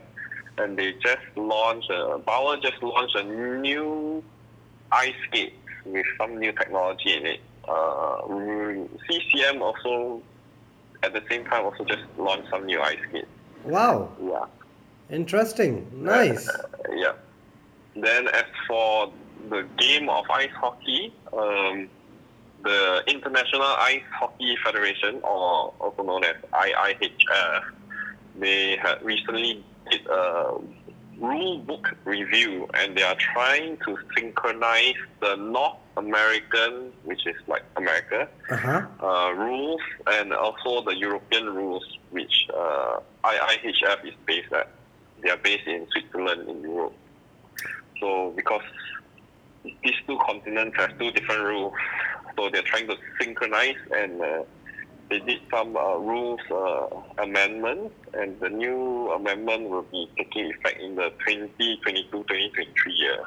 and 0.58 0.77
they 0.77 0.94
just 1.03 1.25
launched. 1.36 1.91
Uh, 1.91 2.20
Bauer 2.20 2.58
just 2.58 2.82
launched 2.82 3.15
a 3.15 3.24
new 3.24 4.24
ice 4.91 5.13
skate 5.27 5.53
with 5.86 6.06
some 6.18 6.39
new 6.39 6.51
technology 6.53 7.13
in 7.18 7.25
it. 7.25 7.41
Uh, 7.68 8.22
CCM 9.08 9.62
also, 9.62 10.22
at 11.03 11.13
the 11.13 11.22
same 11.29 11.44
time, 11.46 11.65
also 11.65 11.84
just 11.84 12.03
launched 12.18 12.50
some 12.50 12.65
new 12.65 12.82
ice 12.82 12.98
skates. 13.10 13.27
Wow, 13.70 14.10
Yeah. 14.22 14.46
interesting. 15.16 15.88
Nice. 15.94 16.48
Uh, 16.50 16.64
yeah. 16.94 17.14
Then 17.96 18.28
as 18.30 18.46
for 18.68 19.12
the 19.50 19.66
game 19.78 20.10
of 20.10 20.26
ice 20.30 20.52
hockey, 20.56 21.14
um, 21.34 21.90
the 22.64 23.04
International 23.08 23.62
Ice 23.64 24.04
Hockey 24.14 24.58
Federation, 24.64 25.20
or 25.24 25.74
also 25.80 26.04
known 26.04 26.24
as 26.24 26.36
IIHF, 26.54 27.64
they 28.38 28.76
had 28.78 29.02
recently 29.04 29.64
did 29.90 30.06
a 30.08 30.56
rule 31.20 31.58
book 31.60 31.86
review 32.06 32.68
and 32.74 32.96
they 32.98 33.04
are 33.04 33.16
trying 33.34 33.78
to 33.86 33.98
synchronize 34.18 34.96
the 35.22 35.36
North 35.36 35.78
American, 35.98 36.92
which 37.04 37.26
is 37.28 37.36
like 37.48 37.64
America, 37.76 38.28
Uh-huh. 38.50 38.82
uh, 39.04 39.32
rules 39.34 39.82
and 40.08 40.34
also 40.34 40.82
the 40.84 40.96
European 40.96 41.46
rules, 41.54 41.86
which 42.12 42.48
uh, 42.56 43.00
IIHF 43.24 44.06
is 44.06 44.14
based 44.26 44.52
at. 44.54 44.70
They 45.22 45.30
are 45.30 45.38
based 45.38 45.68
in 45.68 45.86
Switzerland 45.92 46.48
in 46.50 46.62
Europe. 46.62 46.96
So 48.00 48.32
because 48.36 48.62
these 49.64 50.00
two 50.08 50.18
continents 50.26 50.78
have 50.78 50.98
two 50.98 51.12
different 51.12 51.44
rules, 51.44 51.74
so 52.38 52.50
they're 52.50 52.62
trying 52.62 52.88
to 52.88 52.96
synchronize 53.20 53.76
and 53.94 54.22
uh, 54.22 54.44
they 55.10 55.20
did 55.20 55.42
some 55.50 55.75
uh, 55.75 55.96
rules 55.96 56.39
uh, 56.51 56.88
amendments, 57.24 57.94
and 58.13 58.39
the 58.39 58.50
new 58.50 59.10
amendment 59.12 59.70
will 59.70 59.84
be 59.92 60.08
taking 60.18 60.51
effect 60.54 60.80
in 60.80 60.96
the 60.96 61.12
2022-2023 61.28 62.66
year. 62.98 63.18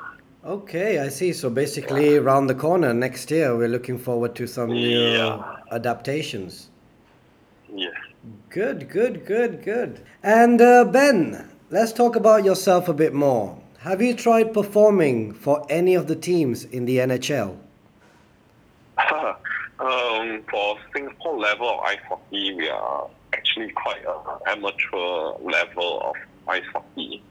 Okay, 0.45 0.99
I 0.99 1.09
see. 1.09 1.33
So 1.33 1.51
basically, 1.51 2.17
around 2.17 2.47
the 2.49 2.55
corner 2.55 2.93
next 2.93 3.31
year, 3.31 3.57
we're 3.57 3.69
looking 3.69 3.99
forward 3.99 4.35
to 4.37 4.47
some 4.47 4.71
new 4.71 4.89
Yeah. 4.89 5.57
adaptations. 5.71 6.69
Yes. 7.73 7.95
Good, 8.51 8.89
good, 8.89 9.25
good, 9.27 9.63
good. 9.65 10.01
And 10.23 10.61
uh, 10.61 10.85
Ben, 10.85 11.49
let's 11.71 11.93
talk 11.93 12.17
about 12.17 12.45
yourself 12.45 12.89
a 12.89 12.93
bit 12.95 13.15
more. 13.15 13.59
Have 13.79 14.01
you 14.03 14.15
tried 14.15 14.53
performing 14.55 15.33
for 15.33 15.67
any 15.69 15.95
of 15.95 16.07
the 16.07 16.15
teams 16.17 16.65
in 16.65 16.85
the 16.87 16.99
NHL? 16.99 17.57
um, 20.23 20.43
for 20.51 20.77
Singapore 20.95 21.39
level 21.39 21.69
of 21.71 21.81
ice 21.81 21.99
hockey, 22.09 22.55
we 22.55 22.69
are 22.69 23.09
actually 23.33 23.71
quite 23.71 24.05
an 24.05 24.39
amateur 24.47 25.39
level 25.41 26.01
of 26.03 26.15
ice 26.49 26.63
hockey 26.73 27.23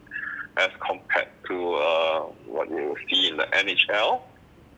as 0.56 0.70
compared 0.86 1.28
to 1.48 1.74
uh, 1.74 2.20
what 2.46 2.68
you 2.68 2.96
see 3.10 3.28
in 3.28 3.36
the 3.36 3.46
NHL. 3.52 4.20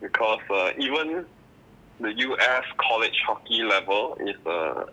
Because 0.01 0.41
uh, 0.51 0.73
even 0.79 1.25
the 2.01 2.13
U.S. 2.13 2.65
college 2.79 3.21
hockey 3.27 3.63
level 3.63 4.17
is 4.21 4.37
uh, 4.47 4.85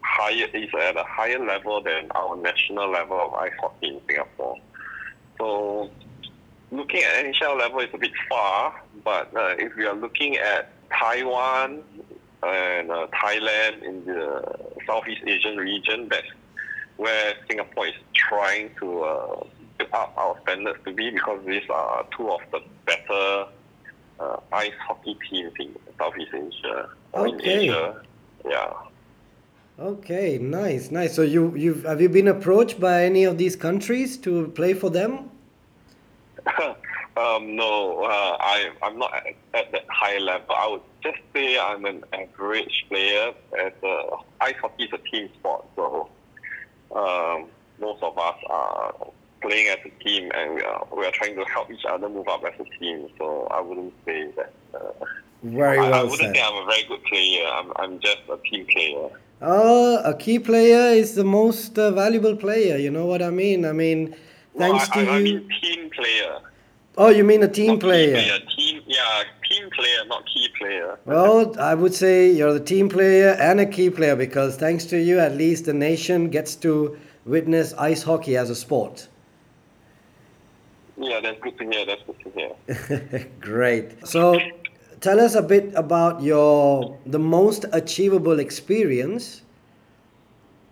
higher 0.00 0.46
is 0.54 0.70
at 0.80 0.96
a 0.96 1.04
higher 1.04 1.44
level 1.44 1.82
than 1.82 2.10
our 2.12 2.36
national 2.36 2.90
level 2.90 3.20
of 3.20 3.34
ice 3.34 3.52
hockey 3.60 3.88
in 3.88 4.00
Singapore. 4.06 4.56
So 5.38 5.90
looking 6.70 7.02
at 7.02 7.24
NHL 7.24 7.58
level 7.58 7.80
is 7.80 7.90
a 7.92 7.98
bit 7.98 8.12
far, 8.28 8.82
but 9.04 9.34
uh, 9.36 9.54
if 9.58 9.76
we 9.76 9.84
are 9.86 9.94
looking 9.94 10.36
at 10.36 10.70
Taiwan 10.90 11.82
and 12.42 12.90
uh, 12.90 13.06
Thailand 13.08 13.82
in 13.82 14.04
the 14.04 14.42
Southeast 14.86 15.22
Asian 15.26 15.56
region, 15.56 16.08
that's 16.08 16.26
where 16.96 17.34
Singapore 17.48 17.88
is 17.88 17.94
trying 18.14 18.70
to 18.80 19.02
uh, 19.02 19.44
build 19.78 19.90
up 19.92 20.14
our 20.16 20.38
standards 20.42 20.78
to 20.84 20.92
be 20.92 21.10
because 21.10 21.44
these 21.46 21.68
are 21.70 22.06
two 22.16 22.30
of 22.30 22.40
the 22.52 22.60
better 22.86 23.46
uh, 24.20 24.36
ice 24.52 24.72
hockey 24.86 25.16
teams 25.30 25.52
in 25.58 25.74
Southeast 25.98 26.32
Asia 26.34 26.88
or 27.12 27.28
in 27.28 27.34
Okay. 27.36 27.64
Asia. 27.68 28.02
Yeah. 28.48 28.72
Okay, 29.78 30.38
nice, 30.38 30.90
nice. 30.90 31.14
So 31.14 31.22
you 31.22 31.54
you've 31.54 31.84
have 31.84 32.00
you 32.00 32.08
been 32.08 32.26
approached 32.26 32.80
by 32.80 33.04
any 33.04 33.22
of 33.24 33.38
these 33.38 33.54
countries 33.54 34.16
to 34.18 34.48
play 34.48 34.74
for 34.74 34.90
them? 34.90 35.30
um, 37.16 37.54
no, 37.54 38.02
uh, 38.02 38.36
I, 38.40 38.70
I'm 38.82 38.98
not 38.98 39.14
at, 39.14 39.26
at 39.54 39.72
that 39.72 39.87
high 39.98 40.18
level. 40.18 40.54
I 40.54 40.66
would 40.68 40.86
just 41.02 41.18
say 41.34 41.58
I'm 41.58 41.84
an 41.84 42.04
average 42.12 42.86
player. 42.88 43.32
As 43.58 43.72
uh, 43.82 44.16
ice 44.40 44.54
hockey 44.60 44.84
is 44.84 44.92
a 44.92 45.02
team 45.10 45.28
sport, 45.38 45.64
so 45.76 46.08
um, 46.94 47.48
most 47.80 48.02
of 48.02 48.16
us 48.18 48.38
are 48.48 48.94
playing 49.42 49.68
as 49.68 49.78
a 49.84 50.04
team, 50.04 50.30
and 50.34 50.54
we 50.54 50.62
are 50.62 50.86
we 50.96 51.04
are 51.06 51.10
trying 51.12 51.36
to 51.36 51.44
help 51.44 51.70
each 51.70 51.86
other 51.88 52.08
move 52.08 52.28
up 52.28 52.44
as 52.44 52.54
a 52.60 52.78
team. 52.78 53.08
So 53.18 53.48
I 53.50 53.60
wouldn't 53.60 53.94
say 54.04 54.30
that. 54.36 54.52
Uh, 54.74 55.04
Very 55.42 55.78
I, 55.78 56.00
I 56.00 56.02
wouldn't 56.02 56.20
said. 56.20 56.36
say 56.36 56.42
I'm 56.42 56.62
a 56.62 56.66
very 56.66 56.84
good 56.90 57.02
player. 57.04 57.46
I'm, 57.46 57.72
I'm 57.76 58.00
just 58.00 58.22
a 58.30 58.38
team 58.48 58.66
player. 58.66 59.08
Oh, 59.40 60.02
a 60.04 60.14
key 60.16 60.38
player 60.38 60.84
is 61.02 61.14
the 61.14 61.24
most 61.24 61.78
uh, 61.78 61.90
valuable 61.92 62.36
player. 62.36 62.76
You 62.76 62.90
know 62.90 63.06
what 63.06 63.22
I 63.22 63.30
mean? 63.30 63.64
I 63.64 63.72
mean, 63.72 64.16
thanks 64.56 64.88
I, 64.90 64.94
to 64.94 65.00
I, 65.00 65.02
you. 65.02 65.10
I 65.10 65.22
mean 65.22 65.48
team 65.62 65.90
player. 65.90 66.38
Oh, 66.98 67.08
you 67.08 67.24
mean 67.24 67.42
a 67.42 67.48
team 67.48 67.68
Not 67.68 67.74
key 67.76 67.80
player? 67.80 68.38
Team, 68.56 68.82
yeah, 68.86 69.22
team 69.48 69.70
player, 69.70 70.04
not 70.06 70.26
key 70.26 70.48
player. 70.58 70.98
Well, 71.06 71.58
I 71.58 71.74
would 71.74 71.94
say 71.94 72.30
you're 72.30 72.52
the 72.52 72.64
team 72.64 72.88
player 72.88 73.30
and 73.40 73.60
a 73.60 73.66
key 73.66 73.88
player 73.88 74.16
because 74.16 74.56
thanks 74.56 74.84
to 74.86 74.98
you, 74.98 75.18
at 75.18 75.36
least 75.36 75.64
the 75.64 75.72
nation 75.72 76.28
gets 76.28 76.56
to 76.56 76.98
witness 77.24 77.72
ice 77.74 78.02
hockey 78.02 78.36
as 78.36 78.50
a 78.50 78.54
sport. 78.54 79.08
Yeah, 80.96 81.20
that's 81.20 81.40
good 81.40 81.56
to 81.58 81.70
hear. 81.70 81.86
That's 81.86 82.02
good 82.02 82.16
to 82.24 82.30
hear. 83.14 83.28
Great. 83.40 84.06
So, 84.06 84.40
tell 85.00 85.20
us 85.20 85.36
a 85.36 85.42
bit 85.42 85.72
about 85.74 86.20
your 86.22 86.98
the 87.06 87.20
most 87.20 87.64
achievable 87.72 88.40
experience 88.40 89.42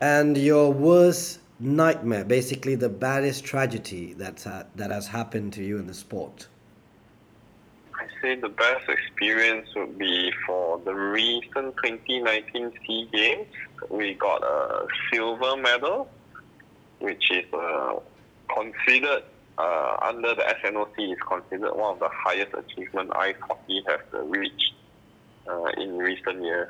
and 0.01 0.37
your 0.37 0.73
worst 0.73 1.39
nightmare, 1.59 2.25
basically 2.25 2.75
the 2.75 2.89
baddest 2.89 3.45
tragedy 3.45 4.15
that's 4.15 4.45
ha- 4.45 4.65
that 4.75 4.91
has 4.91 5.09
happened 5.09 5.53
to 5.55 5.63
you 5.63 5.79
in 5.79 5.87
the 5.87 5.95
sport. 5.95 6.49
I 7.95 8.07
say 8.21 8.35
the 8.35 8.49
best 8.49 8.89
experience 8.89 9.69
would 9.75 9.99
be 9.99 10.31
for 10.47 10.79
the 10.85 10.95
recent 10.95 11.77
2019 11.83 12.73
SEA 12.87 13.09
Games. 13.13 13.47
We 13.91 14.15
got 14.15 14.43
a 14.43 14.87
silver 15.13 15.57
medal, 15.57 16.09
which 17.01 17.31
is 17.31 17.45
uh, 17.55 17.95
considered 18.55 19.23
uh, 19.59 19.97
under 20.03 20.35
the 20.35 20.43
SNOC 20.63 21.13
is 21.13 21.19
considered 21.27 21.75
one 21.75 21.95
of 21.95 22.01
the 22.01 22.11
highest 22.13 22.53
achievement 22.55 23.11
ice 23.17 23.37
hockey 23.41 23.83
has 23.89 24.01
uh, 24.13 24.23
reached 24.23 24.75
uh, 25.49 25.65
in 25.79 25.97
recent 25.97 26.43
years 26.43 26.69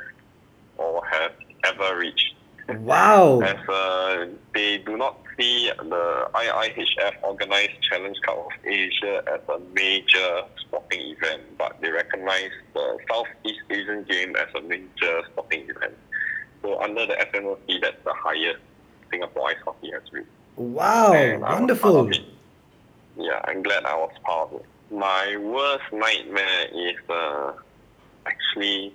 or 0.78 1.02
has 1.06 1.32
ever 1.64 1.98
reached. 1.98 2.34
Wow. 2.68 3.40
as 3.40 3.68
uh, 3.68 4.26
they 4.54 4.78
do 4.78 4.96
not 4.96 5.18
see 5.38 5.70
the 5.78 6.30
IIHF 6.34 7.22
organized 7.22 7.80
Challenge 7.82 8.16
Cup 8.22 8.38
of 8.38 8.52
Asia 8.64 9.22
as 9.32 9.40
a 9.48 9.60
major 9.74 10.42
sporting 10.60 11.14
event, 11.16 11.42
but 11.58 11.80
they 11.80 11.90
recognize 11.90 12.50
the 12.74 12.98
Southeast 13.08 13.60
Asian 13.70 14.02
game 14.04 14.34
as 14.36 14.48
a 14.54 14.62
major 14.62 15.22
sporting 15.30 15.68
event. 15.70 15.94
So 16.62 16.80
under 16.80 17.06
the 17.06 17.14
SNOC, 17.14 17.80
that's 17.80 18.02
the 18.04 18.14
highest 18.14 18.60
Singapore 19.10 19.50
ice 19.50 19.56
hockey 19.64 19.90
has 19.92 20.02
reached. 20.12 20.28
Wow. 20.56 21.12
And 21.12 21.44
I 21.44 21.60
was 21.60 21.78
part 21.78 21.94
Wonderful. 21.94 22.10
Yeah, 23.16 23.40
I'm 23.44 23.62
glad 23.62 23.84
I 23.84 23.94
was 23.96 24.12
part 24.24 24.52
of 24.52 24.60
it. 24.60 24.66
My 24.90 25.36
worst 25.38 25.84
nightmare 25.92 26.66
is 26.74 26.96
uh, 27.08 27.52
actually 28.26 28.92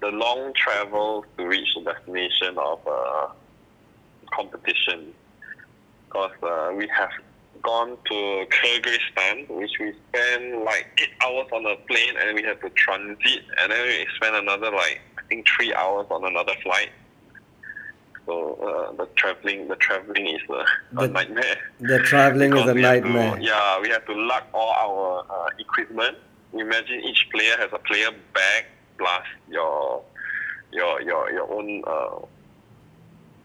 the 0.00 0.08
long 0.08 0.52
travel 0.54 1.24
to 1.38 1.46
reach 1.46 1.68
the 1.74 1.82
destination 1.92 2.56
of 2.58 2.80
uh, 2.86 3.28
competition. 4.32 5.12
Because 6.06 6.32
uh, 6.42 6.72
we 6.76 6.88
have 6.88 7.10
gone 7.62 7.96
to 8.06 8.46
Kyrgyzstan, 8.50 9.48
which 9.50 9.72
we 9.80 9.92
spent 10.08 10.64
like 10.64 10.86
eight 11.02 11.10
hours 11.24 11.46
on 11.52 11.66
a 11.66 11.76
plane, 11.86 12.14
and 12.20 12.34
we 12.36 12.42
have 12.44 12.60
to 12.60 12.70
transit, 12.70 13.42
and 13.60 13.72
then 13.72 13.82
we 13.86 14.06
spend 14.16 14.36
another 14.36 14.70
like 14.70 15.00
I 15.18 15.22
think 15.28 15.46
three 15.48 15.74
hours 15.74 16.06
on 16.10 16.24
another 16.24 16.52
flight. 16.62 16.90
So 18.26 18.54
uh, 18.54 18.92
the 18.96 19.06
traveling, 19.16 19.68
the 19.68 19.76
traveling 19.76 20.26
is 20.28 20.40
a, 20.50 20.64
a 21.02 21.08
nightmare. 21.08 21.58
The 21.80 21.98
traveling 22.00 22.52
is 22.54 22.60
a 22.60 22.66
have 22.66 22.74
to- 22.74 22.80
nightmare. 22.82 23.38
yeah, 23.40 23.80
we 23.80 23.88
have 23.90 24.04
to 24.06 24.14
lug 24.14 24.42
all 24.52 24.70
our 24.72 25.24
uh, 25.30 25.48
equipment. 25.58 26.16
Imagine 26.52 27.00
each 27.04 27.26
player 27.32 27.56
has 27.58 27.70
a 27.72 27.78
player 27.78 28.10
bag 28.34 28.64
plus 28.98 29.24
your 29.50 30.02
your 30.72 31.00
your 31.02 31.30
your 31.32 31.50
own 31.52 31.82
uh, 31.86 32.18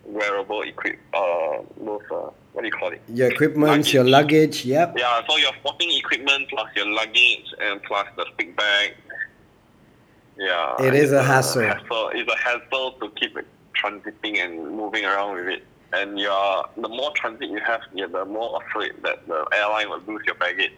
wearable 0.06 0.62
equip. 0.64 1.00
Uh, 1.14 1.60
those 1.80 2.02
uh, 2.12 2.30
what 2.54 2.62
do 2.62 2.66
you 2.68 2.72
call 2.72 2.92
it? 2.92 3.02
Your 3.08 3.32
equipment, 3.32 3.94
your 3.94 4.04
luggage, 4.04 4.66
yep. 4.66 4.96
Yeah, 4.98 5.22
so 5.28 5.38
your 5.38 5.54
sporting 5.60 5.92
equipment 5.98 6.50
plus 6.50 6.70
your 6.76 6.88
luggage 6.90 7.46
and 7.62 7.82
plus 7.84 8.08
the 8.18 8.26
stick 8.34 8.58
bag. 8.58 8.96
Yeah, 10.38 10.82
It 10.82 10.94
is 10.96 11.12
a 11.12 11.24
hassle. 11.24 11.62
hassle. 11.62 12.10
It's 12.14 12.30
a 12.30 12.38
hassle 12.38 12.94
to 12.94 13.10
keep 13.12 13.38
transiting 13.82 14.38
and 14.44 14.76
moving 14.76 15.06
around 15.06 15.36
with 15.36 15.48
it. 15.48 15.64
And 15.94 16.18
you're, 16.20 16.66
the 16.78 16.88
more 16.90 17.12
transit 17.16 17.50
you 17.50 17.60
have, 17.60 17.82
you're 17.94 18.08
the 18.08 18.26
more 18.26 18.62
afraid 18.64 18.94
that 19.04 19.28
the 19.28 19.46
airline 19.54 19.90
will 19.90 20.02
lose 20.08 20.24
your 20.26 20.36
baggage. 20.36 20.72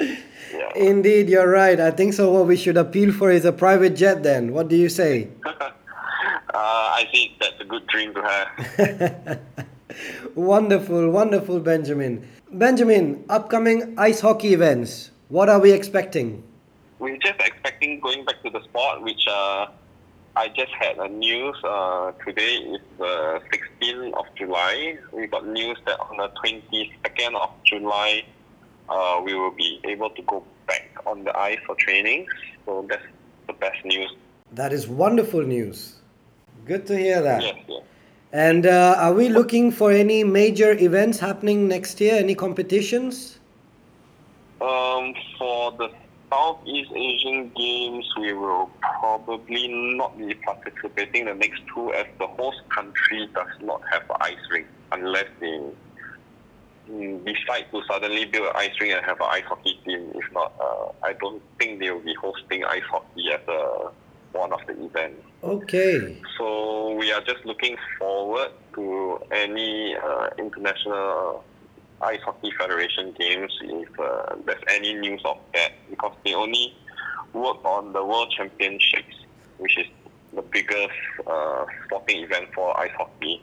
Yeah. 0.60 0.76
Indeed, 0.76 1.30
you're 1.30 1.48
right. 1.48 1.80
I 1.80 1.90
think 1.90 2.12
so. 2.12 2.30
What 2.30 2.46
we 2.46 2.56
should 2.56 2.76
appeal 2.76 3.12
for 3.12 3.30
is 3.30 3.46
a 3.46 3.52
private 3.52 3.96
jet 3.96 4.22
then. 4.22 4.52
What 4.52 4.68
do 4.68 4.76
you 4.76 4.90
say? 4.90 5.28
uh, 5.46 5.72
I 6.52 7.08
think 7.10 7.32
that's 7.40 7.58
a 7.60 7.64
good 7.64 7.86
dream 7.86 8.12
to 8.12 8.20
have. 8.20 9.40
wonderful, 10.34 11.08
wonderful, 11.08 11.60
Benjamin. 11.60 12.28
Benjamin, 12.52 13.24
upcoming 13.30 13.94
ice 13.96 14.20
hockey 14.20 14.52
events. 14.52 15.12
What 15.28 15.48
are 15.48 15.60
we 15.60 15.72
expecting? 15.72 16.42
We're 16.98 17.16
just 17.16 17.40
expecting 17.40 17.98
going 18.00 18.26
back 18.26 18.42
to 18.42 18.50
the 18.50 18.62
sport, 18.64 19.00
which 19.00 19.24
uh, 19.30 19.66
I 20.36 20.48
just 20.48 20.72
had 20.72 20.98
a 20.98 21.08
news 21.08 21.56
uh, 21.64 22.12
today. 22.26 22.56
is 22.76 22.80
the 22.98 23.40
16th 23.80 24.12
of 24.12 24.26
July. 24.36 24.98
We 25.10 25.26
got 25.26 25.46
news 25.46 25.78
that 25.86 25.98
on 26.00 26.18
the 26.18 26.28
22nd 26.44 27.34
of 27.40 27.50
July, 27.64 28.24
uh, 28.90 29.20
we 29.24 29.34
will 29.34 29.52
be 29.52 29.80
able 29.84 30.10
to 30.10 30.22
go 30.22 30.44
back 30.66 30.90
on 31.06 31.24
the 31.24 31.36
ice 31.38 31.58
for 31.66 31.74
training. 31.76 32.26
So 32.66 32.86
that's 32.88 33.02
the 33.46 33.52
best 33.54 33.84
news. 33.84 34.14
That 34.52 34.72
is 34.72 34.88
wonderful 34.88 35.42
news. 35.42 36.00
Good 36.66 36.86
to 36.88 36.96
hear 36.96 37.22
that. 37.22 37.42
Yes, 37.42 37.56
yes. 37.68 37.82
And 38.32 38.66
uh, 38.66 38.94
are 38.98 39.12
we 39.12 39.28
looking 39.28 39.72
for 39.72 39.90
any 39.90 40.22
major 40.22 40.72
events 40.72 41.18
happening 41.18 41.66
next 41.66 42.00
year? 42.00 42.14
Any 42.14 42.34
competitions? 42.34 43.38
Um, 44.60 45.14
for 45.36 45.72
the 45.72 45.90
Southeast 46.30 46.92
Asian 46.94 47.50
Games, 47.56 48.06
we 48.20 48.32
will 48.34 48.70
probably 49.00 49.66
not 49.96 50.16
be 50.16 50.34
participating 50.34 51.24
the 51.24 51.34
next 51.34 51.62
two 51.74 51.92
as 51.92 52.06
the 52.18 52.26
host 52.26 52.58
country 52.68 53.28
does 53.34 53.48
not 53.62 53.82
have 53.90 54.02
an 54.10 54.16
ice 54.20 54.36
rink 54.50 54.66
unless 54.92 55.26
they 55.40 55.60
decide 57.24 57.66
to 57.72 57.82
suddenly 57.88 58.24
build 58.24 58.46
an 58.46 58.52
ice 58.56 58.70
rink 58.80 58.94
and 58.94 59.04
have 59.04 59.20
an 59.20 59.28
ice 59.30 59.44
hockey 59.44 59.78
team. 59.84 60.10
If 60.14 60.32
not, 60.32 60.52
uh, 60.60 60.92
I 61.02 61.12
don't 61.14 61.42
think 61.58 61.80
they 61.80 61.90
will 61.90 62.00
be 62.00 62.14
hosting 62.14 62.64
ice 62.64 62.82
hockey 62.90 63.30
as 63.32 63.40
a, 63.48 63.90
one 64.32 64.52
of 64.52 64.60
the 64.66 64.84
events. 64.84 65.22
Okay. 65.42 66.20
So 66.36 66.94
we 66.94 67.12
are 67.12 67.20
just 67.22 67.44
looking 67.44 67.76
forward 67.98 68.50
to 68.74 69.18
any 69.30 69.96
uh, 69.96 70.30
international 70.38 71.44
ice 72.02 72.20
hockey 72.24 72.50
federation 72.58 73.14
games 73.18 73.52
if 73.62 74.00
uh, 74.00 74.36
there's 74.46 74.62
any 74.68 74.94
news 74.94 75.20
of 75.24 75.38
that 75.54 75.72
because 75.90 76.14
they 76.24 76.34
only 76.34 76.74
work 77.32 77.64
on 77.64 77.92
the 77.92 78.04
world 78.04 78.32
championships, 78.36 79.14
which 79.58 79.78
is 79.78 79.86
the 80.34 80.42
biggest 80.42 80.90
uh, 81.26 81.64
sporting 81.84 82.22
event 82.24 82.48
for 82.54 82.78
ice 82.78 82.90
hockey. 82.96 83.42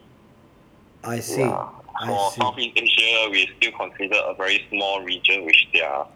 I 1.03 1.19
see. 1.19 1.41
Yeah. 1.41 1.69
For 2.05 2.31
see. 2.31 2.41
Southeast 2.41 2.77
Asia, 2.77 3.29
we 3.31 3.49
still 3.57 3.71
consider 3.71 4.17
a 4.27 4.33
very 4.35 4.65
small 4.69 5.01
region 5.01 5.45
which 5.45 5.67
they 5.73 5.81
are 5.81 6.07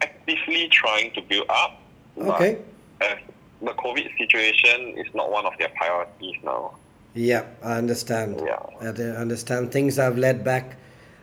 actively 0.00 0.68
trying 0.68 1.12
to 1.12 1.22
build 1.22 1.46
up. 1.48 1.80
Okay. 2.16 2.58
as 3.00 3.18
the 3.60 3.72
COVID 3.72 4.16
situation 4.18 4.96
is 4.98 5.06
not 5.14 5.30
one 5.30 5.46
of 5.46 5.52
their 5.58 5.70
priorities 5.70 6.36
now. 6.44 6.74
Yeah, 7.14 7.46
I 7.62 7.78
understand. 7.78 8.42
Yeah. 8.44 8.58
I 8.80 8.86
understand. 8.86 9.72
Things 9.72 9.96
have 9.96 10.18
led 10.18 10.44
back 10.44 10.76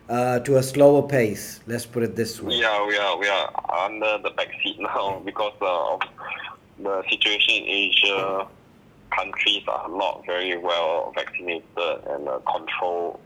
uh, 0.10 0.40
to 0.40 0.58
a 0.58 0.64
slower 0.64 1.04
pace. 1.08 1.60
Let's 1.68 1.86
put 1.86 2.04
it 2.04 2.16
this 2.16 2.42
way. 2.42 2.56
Yeah, 2.56 2.86
we 2.86 2.98
are 2.98 3.18
we 3.18 3.28
are 3.28 3.50
under 3.86 4.18
the 4.24 4.32
back 4.32 4.50
seat 4.64 4.80
now 4.80 5.22
because 5.26 5.54
uh, 5.62 5.94
of 5.94 6.02
the 6.80 7.04
situation 7.10 7.56
in 7.56 7.64
Asia. 7.64 8.48
Countries 9.16 9.64
are 9.68 9.90
not 9.90 10.24
very 10.26 10.58
well 10.58 11.12
vaccinated 11.16 11.64
and 11.78 12.28
uh, 12.30 12.40
controlled, 12.50 13.20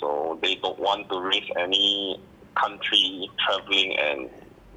so 0.00 0.38
they 0.42 0.56
don't 0.56 0.78
want 0.78 1.08
to 1.10 1.20
risk 1.20 1.46
any 1.58 2.20
country 2.60 3.30
traveling 3.46 3.96
and 3.98 4.28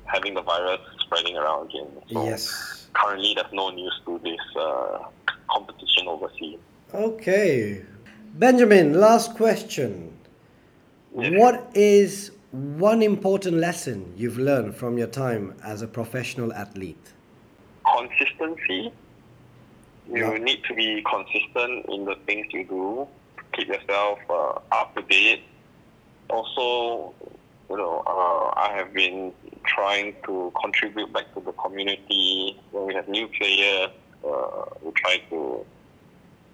having 0.05 0.33
the 0.35 0.41
virus 0.41 0.79
spreading 1.01 1.35
around 1.35 1.69
again. 1.69 1.87
So 2.11 2.23
Yes. 2.25 2.87
currently, 2.93 3.33
there's 3.35 3.51
no 3.53 3.69
news 3.69 3.93
to 4.05 4.19
this 4.23 4.39
uh, 4.59 4.99
competition 5.51 6.07
overseas. 6.07 6.59
Okay. 6.93 7.83
Benjamin, 8.35 8.99
last 8.99 9.35
question. 9.35 10.15
Yes. 11.17 11.33
What 11.39 11.71
is 11.73 12.31
one 12.51 13.01
important 13.01 13.57
lesson 13.57 14.13
you've 14.15 14.37
learned 14.37 14.75
from 14.75 14.97
your 14.97 15.07
time 15.07 15.55
as 15.63 15.81
a 15.81 15.87
professional 15.87 16.53
athlete? 16.53 17.13
consistency. 17.97 18.91
You 20.11 20.37
need 20.39 20.63
to 20.65 20.73
be 20.75 21.03
consistent 21.03 21.85
in 21.89 22.05
the 22.05 22.15
things 22.25 22.47
you 22.51 22.63
do. 22.65 23.07
Keep 23.53 23.69
yourself 23.69 24.19
uh, 24.29 24.59
up 24.71 24.95
to 24.95 25.01
date. 25.03 25.43
Also, 26.29 27.13
you 27.69 27.77
know, 27.77 28.03
uh, 28.05 28.59
I 28.59 28.73
have 28.75 28.93
been 28.93 29.33
trying 29.65 30.15
to 30.25 30.53
contribute 30.61 31.11
back 31.11 31.33
to 31.33 31.41
the 31.41 31.51
community. 31.53 32.59
When 32.71 32.85
we 32.85 32.93
have 32.93 33.07
new 33.07 33.27
players, 33.27 33.89
uh, 34.23 34.65
we 34.81 34.91
try 34.91 35.17
to 35.29 35.65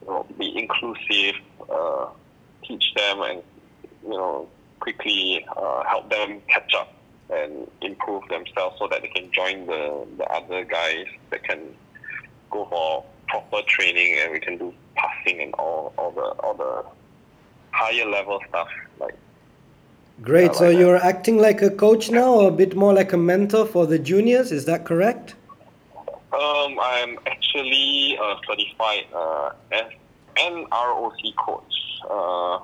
you 0.01 0.07
know, 0.07 0.25
be 0.37 0.57
inclusive, 0.57 1.35
uh, 1.69 2.07
teach 2.63 2.93
them, 2.95 3.21
and 3.21 3.43
you 4.03 4.09
know, 4.11 4.47
quickly 4.79 5.45
uh, 5.57 5.83
help 5.83 6.09
them 6.09 6.41
catch 6.47 6.73
up 6.75 6.93
and 7.29 7.69
improve 7.81 8.23
themselves 8.29 8.75
so 8.79 8.87
that 8.87 9.01
they 9.01 9.07
can 9.09 9.31
join 9.31 9.65
the, 9.67 10.05
the 10.17 10.25
other 10.31 10.65
guys 10.65 11.05
that 11.29 11.43
can 11.43 11.59
go 12.49 12.65
for 12.69 13.05
proper 13.31 13.61
training 13.67 14.17
and 14.21 14.31
we 14.33 14.39
can 14.39 14.57
do 14.57 14.73
passing 14.95 15.41
and 15.41 15.53
all, 15.55 15.93
all 15.97 16.11
the 16.11 16.27
all 16.43 16.53
the 16.53 16.73
higher 17.71 18.05
level 18.05 18.39
stuff 18.49 18.67
like 18.99 19.15
Great. 20.21 20.53
So 20.53 20.65
that. 20.67 20.75
you're 20.77 20.97
acting 20.97 21.37
like 21.39 21.63
a 21.63 21.71
coach 21.71 22.11
now, 22.11 22.31
or 22.35 22.49
a 22.49 22.51
bit 22.51 22.75
more 22.75 22.93
like 22.93 23.11
a 23.11 23.17
mentor 23.17 23.65
for 23.65 23.87
the 23.87 23.97
juniors. 23.97 24.51
Is 24.51 24.65
that 24.65 24.85
correct? 24.85 25.35
um 26.33 26.77
I'm 26.79 27.17
actually 27.25 28.17
a 28.21 28.35
certified 28.47 29.05
uh 29.15 29.49
NROC 30.37 31.35
coach. 31.37 31.73
Uh 32.09 32.59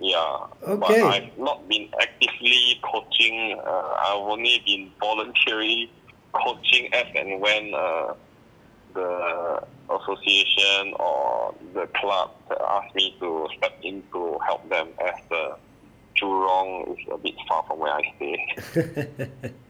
yeah, 0.00 0.46
Okay. 0.68 1.00
but 1.00 1.02
I've 1.14 1.38
not 1.38 1.66
been 1.68 1.88
actively 2.00 2.80
coaching. 2.82 3.58
Uh, 3.64 3.96
I've 4.06 4.26
only 4.34 4.60
been 4.66 4.90
voluntarily 5.00 5.90
coaching 6.32 6.92
as 6.92 7.06
and 7.14 7.40
when 7.40 7.72
uh, 7.74 8.14
the 8.94 9.62
association 9.90 10.94
or 10.98 11.54
the 11.74 11.86
club 11.94 12.30
asked 12.70 12.94
me 12.94 13.14
to 13.20 13.48
step 13.58 13.78
in 13.82 14.02
to 14.12 14.38
help 14.46 14.68
them 14.68 14.88
as 15.04 15.14
the 15.28 15.56
Jurong 16.16 16.96
is 16.98 17.06
a 17.12 17.18
bit 17.18 17.34
far 17.48 17.64
from 17.64 17.80
where 17.80 17.92
I 17.92 18.12
stay. 18.16 19.52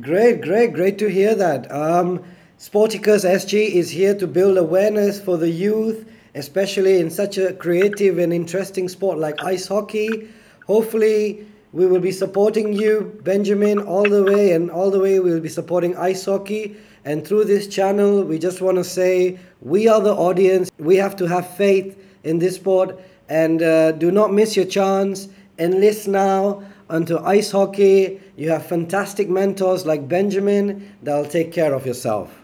Great, 0.00 0.42
great, 0.42 0.72
great 0.72 0.98
to 0.98 1.08
hear 1.08 1.36
that. 1.36 1.70
Um, 1.70 2.24
Sporticus 2.58 3.24
SG 3.24 3.70
is 3.70 3.90
here 3.90 4.12
to 4.16 4.26
build 4.26 4.58
awareness 4.58 5.20
for 5.20 5.36
the 5.36 5.48
youth, 5.48 6.04
especially 6.34 6.98
in 6.98 7.10
such 7.10 7.38
a 7.38 7.52
creative 7.52 8.18
and 8.18 8.32
interesting 8.32 8.88
sport 8.88 9.18
like 9.18 9.44
ice 9.44 9.68
hockey. 9.68 10.28
Hopefully, 10.66 11.46
we 11.74 11.86
will 11.86 12.00
be 12.00 12.12
supporting 12.12 12.72
you, 12.72 13.18
Benjamin, 13.24 13.80
all 13.80 14.04
the 14.04 14.22
way, 14.22 14.52
and 14.52 14.70
all 14.70 14.92
the 14.92 15.00
way 15.00 15.18
we'll 15.18 15.40
be 15.40 15.48
supporting 15.48 15.96
ice 15.96 16.24
hockey. 16.24 16.76
And 17.04 17.26
through 17.26 17.46
this 17.46 17.66
channel, 17.66 18.22
we 18.22 18.38
just 18.38 18.60
want 18.60 18.76
to 18.76 18.84
say 18.84 19.40
we 19.60 19.88
are 19.88 20.00
the 20.00 20.14
audience. 20.14 20.70
We 20.78 20.94
have 20.98 21.16
to 21.16 21.26
have 21.26 21.56
faith 21.56 21.98
in 22.22 22.38
this 22.38 22.54
sport 22.54 23.00
and 23.28 23.60
uh, 23.60 23.90
do 23.90 24.12
not 24.12 24.32
miss 24.32 24.54
your 24.54 24.66
chance. 24.66 25.26
Enlist 25.58 26.06
now 26.06 26.62
onto 26.88 27.18
ice 27.18 27.50
hockey. 27.50 28.20
You 28.36 28.50
have 28.50 28.64
fantastic 28.64 29.28
mentors 29.28 29.84
like 29.84 30.06
Benjamin 30.06 30.94
that'll 31.02 31.24
take 31.24 31.52
care 31.52 31.74
of 31.74 31.84
yourself. 31.84 32.40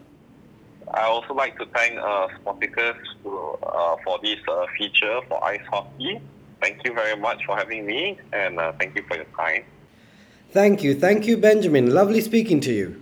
I 0.93 1.03
also 1.03 1.33
like 1.33 1.57
to 1.57 1.65
thank 1.67 1.97
uh, 1.97 2.27
Sporticus 2.35 2.97
uh, 3.25 3.95
for 4.03 4.19
this 4.21 4.39
uh, 4.49 4.65
feature 4.77 5.21
for 5.29 5.41
ice 5.41 5.65
hockey. 5.69 6.19
Thank 6.61 6.85
you 6.85 6.93
very 6.93 7.19
much 7.19 7.43
for 7.45 7.57
having 7.57 7.85
me, 7.85 8.19
and 8.33 8.59
uh, 8.59 8.71
thank 8.79 8.95
you 8.95 9.03
for 9.07 9.15
your 9.15 9.25
time. 9.35 9.63
Thank 10.51 10.83
you. 10.83 10.93
Thank 10.93 11.25
you, 11.25 11.37
Benjamin. 11.37 11.91
Lovely 11.91 12.21
speaking 12.21 12.59
to 12.61 12.71
you. 12.71 13.01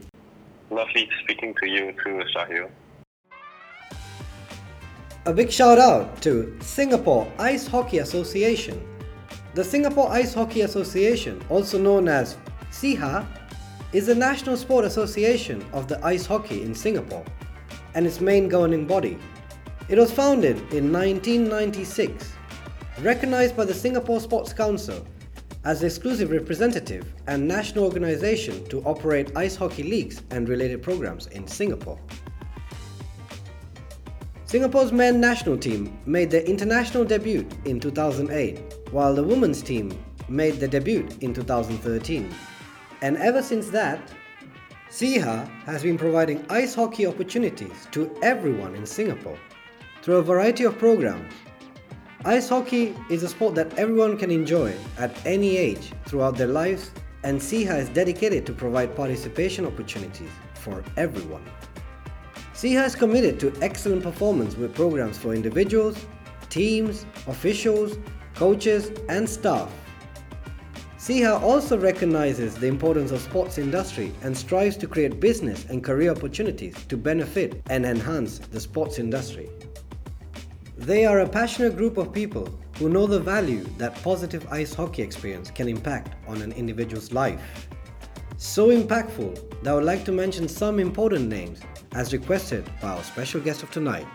Lovely 0.70 1.10
speaking 1.24 1.54
to 1.62 1.70
you 1.70 1.94
too, 2.04 2.22
Shahil. 2.34 2.70
A 5.26 5.34
big 5.34 5.52
shout 5.52 5.78
out 5.78 6.22
to 6.22 6.58
Singapore 6.62 7.30
Ice 7.38 7.68
Hockey 7.68 7.98
Association. 7.98 8.82
The 9.56 9.64
Singapore 9.64 10.10
Ice 10.12 10.34
Hockey 10.34 10.62
Association, 10.62 11.44
also 11.50 11.78
known 11.78 12.08
as 12.08 12.38
SIHA, 12.72 13.26
is 13.92 14.06
the 14.06 14.16
national 14.16 14.56
sport 14.56 14.86
association 14.86 15.66
of 15.74 15.88
the 15.88 16.04
ice 16.06 16.26
hockey 16.26 16.62
in 16.62 16.74
Singapore 16.74 17.26
and 17.96 18.06
its 18.06 18.22
main 18.22 18.48
governing 18.48 18.86
body. 18.86 19.18
It 19.90 19.98
was 19.98 20.12
founded 20.12 20.58
in 20.72 20.94
1996, 20.94 22.32
recognized 23.04 23.56
by 23.56 23.66
the 23.66 23.74
Singapore 23.74 24.20
Sports 24.20 24.54
Council 24.54 25.06
as 25.66 25.84
exclusive 25.84 26.32
representative 26.32 27.14
and 27.28 27.48
national 27.48 27.86
organization 27.86 28.64
to 28.66 28.82
operate 28.84 29.36
ice 29.36 29.56
hockey 29.56 29.84
leagues 29.84 30.22
and 30.32 30.48
related 30.48 30.82
programs 30.82 31.28
in 31.28 31.48
Singapore. 31.48 32.00
Singapore's 34.46 34.92
men 34.92 35.22
national 35.22 35.58
team 35.58 36.00
made 36.06 36.32
their 36.32 36.42
international 36.42 37.06
debut 37.06 37.48
in 37.66 37.80
2008, 37.80 38.60
while 38.92 39.14
the 39.14 39.24
women's 39.24 39.62
team 39.62 39.92
made 40.28 40.56
their 40.56 40.70
debut 40.70 41.08
in 41.22 41.34
2013. 41.34 42.34
And 43.02 43.18
ever 43.18 43.42
since 43.42 43.70
that, 43.70 44.12
SIHA 44.90 45.48
has 45.66 45.84
been 45.84 45.98
providing 45.98 46.44
ice 46.50 46.74
hockey 46.74 47.06
opportunities 47.06 47.88
to 47.92 48.12
everyone 48.24 48.74
in 48.74 48.86
Singapore 48.86 49.38
through 50.02 50.18
a 50.18 50.24
variety 50.24 50.64
of 50.64 50.80
programs. 50.80 51.32
Ice 52.26 52.50
hockey 52.50 52.94
is 53.10 53.24
a 53.24 53.30
sport 53.30 53.56
that 53.56 53.74
everyone 53.80 54.18
can 54.18 54.30
enjoy 54.30 54.76
at 54.98 55.26
any 55.26 55.56
age 55.56 55.94
throughout 56.06 56.36
their 56.36 56.48
lives 56.48 56.92
and 57.24 57.40
SIHA 57.40 57.80
is 57.80 57.88
dedicated 57.88 58.46
to 58.46 58.52
provide 58.52 58.94
participation 58.94 59.66
opportunities 59.66 60.30
for 60.54 60.84
everyone. 60.98 61.46
SIHA 62.54 62.88
is 62.88 62.96
committed 62.96 63.40
to 63.40 63.54
excellent 63.62 64.04
performance 64.04 64.58
with 64.58 64.76
programs 64.76 65.18
for 65.18 65.34
individuals, 65.34 66.06
teams, 66.50 67.06
officials, 67.28 67.98
coaches, 68.36 68.92
and 69.08 69.28
staff. 69.28 69.72
SIHA 70.98 71.42
also 71.42 71.78
recognizes 71.78 72.54
the 72.56 72.68
importance 72.68 73.12
of 73.12 73.22
sports 73.22 73.58
industry 73.58 74.12
and 74.24 74.38
strives 74.38 74.76
to 74.76 74.88
create 74.88 75.22
business 75.22 75.64
and 75.70 75.82
career 75.82 76.12
opportunities 76.12 76.76
to 76.88 76.98
benefit 76.98 77.62
and 77.70 77.86
enhance 77.86 78.40
the 78.40 78.60
sports 78.60 79.00
industry. 79.00 79.50
They 80.80 81.04
are 81.04 81.20
a 81.20 81.28
passionate 81.28 81.76
group 81.76 81.98
of 81.98 82.14
people 82.14 82.48
who 82.78 82.88
know 82.88 83.06
the 83.06 83.20
value 83.20 83.66
that 83.78 84.02
positive 84.02 84.48
ice 84.50 84.74
hockey 84.74 85.02
experience 85.02 85.52
can 85.52 85.68
impact 85.68 86.16
on 86.26 86.42
an 86.42 86.54
individual's 86.54 87.12
life. 87.12 87.68
So 88.38 88.70
impactful 88.70 89.62
that 89.62 89.72
I 89.72 89.76
would 89.76 89.84
like 89.84 90.06
to 90.06 90.14
mention 90.14 90.48
some 90.48 90.80
important 90.80 91.28
names 91.28 91.60
as 91.92 92.14
requested 92.14 92.64
by 92.82 92.92
our 92.92 93.04
special 93.04 93.42
guest 93.42 93.62
of 93.62 93.72
tonight. 93.72 94.08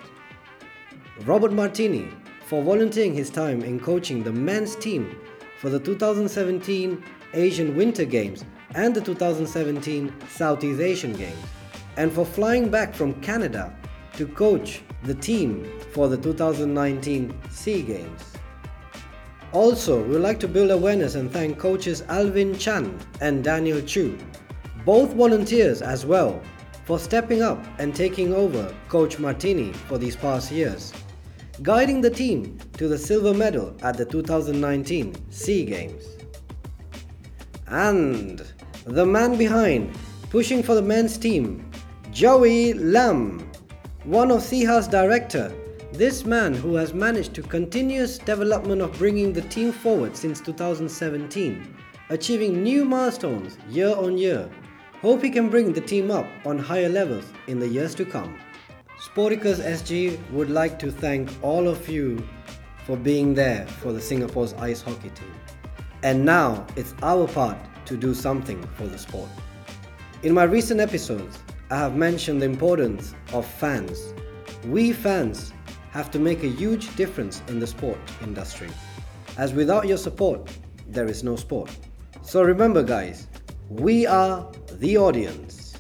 Robert 1.27 1.53
Martini 1.53 2.09
for 2.47 2.63
volunteering 2.63 3.13
his 3.13 3.29
time 3.29 3.63
in 3.63 3.79
coaching 3.79 4.23
the 4.23 4.33
men's 4.33 4.75
team 4.75 5.19
for 5.61 5.69
the 5.69 5.79
2017 5.79 7.05
Asian 7.35 7.77
Winter 7.77 8.07
Games 8.07 8.43
and 8.75 8.95
the 8.95 9.03
2017 9.03 10.11
Southeast 10.31 10.81
Asian 10.81 11.13
Games, 11.13 11.45
and 11.99 12.11
for 12.11 12.25
flying 12.25 12.71
back 12.71 12.95
from 12.95 13.13
Canada 13.21 13.77
to 14.17 14.27
coach 14.27 14.83
the 15.03 15.15
team 15.15 15.69
for 15.93 16.09
the 16.09 16.17
2019 16.17 17.37
SEA 17.51 17.83
Games. 17.83 18.33
Also, 19.53 20.03
we 20.03 20.11
would 20.11 20.23
like 20.23 20.41
to 20.41 20.49
build 20.49 20.71
awareness 20.71 21.15
and 21.15 21.31
thank 21.31 21.59
coaches 21.59 22.03
Alvin 22.09 22.59
Chan 22.59 22.99
and 23.21 23.45
Daniel 23.45 23.81
Chu, 23.81 24.19
both 24.85 25.13
volunteers 25.15 25.81
as 25.81 26.05
well, 26.05 26.43
for 26.85 26.99
stepping 26.99 27.43
up 27.43 27.65
and 27.79 27.95
taking 27.95 28.35
over 28.35 28.75
Coach 28.89 29.19
Martini 29.19 29.73
for 29.73 29.97
these 29.97 30.17
past 30.17 30.51
years, 30.51 30.93
guiding 31.63 32.01
the 32.01 32.11
team 32.11 32.59
to 32.77 32.89
the 32.89 32.99
silver 32.99 33.33
medal 33.33 33.77
at 33.83 33.97
the 33.97 34.05
2019 34.05 35.15
SEA 35.31 35.65
Games. 35.65 36.05
And 37.69 38.43
the 38.85 39.07
man 39.07 39.39
behind, 39.39 39.97
pushing 40.31 40.63
for 40.63 40.75
the 40.75 40.83
men's 40.83 41.17
team, 41.17 41.71
Joey 42.11 42.75
Lam, 42.75 43.51
one 44.05 44.31
of 44.31 44.41
SIHA's 44.43 44.89
director 44.89 45.53
this 45.95 46.25
man, 46.25 46.53
who 46.55 46.75
has 46.75 46.93
managed 46.93 47.35
to 47.35 47.43
continuous 47.43 48.19
development 48.19 48.83
of 48.83 48.99
bringing 48.99 49.33
the 49.33 49.43
team 49.43 49.71
forward 49.71 50.17
since 50.17 50.41
2017, 50.41 51.77
achieving 52.11 52.65
new 52.65 52.85
milestones 52.85 53.57
year 53.69 53.95
on 53.95 54.19
year, 54.19 54.51
hope 55.01 55.23
he 55.23 55.31
can 55.31 55.49
bring 55.49 55.73
the 55.73 55.81
team 55.81 56.11
up 56.11 56.27
on 56.45 56.59
higher 56.59 56.89
levels 56.89 57.25
in 57.47 57.61
the 57.61 57.69
years 57.69 57.95
to 57.95 58.05
come. 58.05 58.37
Sporticus 58.99 59.61
SG 59.61 60.19
would 60.33 60.51
like 60.51 60.81
to 60.81 60.91
thank 60.91 61.31
all 61.43 61.69
of 61.69 61.89
you 61.89 62.27
for 62.87 62.97
being 62.97 63.33
there 63.33 63.65
for 63.65 63.93
the 63.93 64.01
Singapore's 64.01 64.53
ice 64.55 64.83
hockey 64.83 65.11
team. 65.11 65.33
And 66.03 66.25
now 66.25 66.67
it's 66.75 66.93
our 67.03 67.29
part 67.29 67.59
to 67.87 67.97
do 67.97 68.15
something 68.15 68.61
for 68.75 68.89
the 68.89 68.99
sport. 68.99 69.31
In 70.25 70.35
my 70.35 70.43
recent 70.43 70.81
episodes, 70.81 71.39
I 71.71 71.79
have 71.79 71.97
mentioned 71.97 72.43
the 72.43 72.47
importance 72.47 73.15
of 73.33 73.47
fans. 73.47 74.13
We 74.67 74.93
fans 74.93 75.53
have 75.93 76.11
to 76.11 76.19
make 76.19 76.43
a 76.43 76.49
huge 76.49 76.95
difference 76.95 77.43
in 77.49 77.59
the 77.59 77.67
sport 77.67 77.99
industry. 78.23 78.69
As 79.39 79.55
without 79.55 79.89
your 79.89 79.97
support, 79.97 80.51
there 80.87 81.07
is 81.07 81.25
no 81.25 81.37
sport. 81.37 81.75
So 82.21 82.43
remember, 82.43 82.83
guys, 82.83 83.29
we 83.71 84.07
are 84.07 84.47
the 84.73 84.99
audience. 84.99 85.75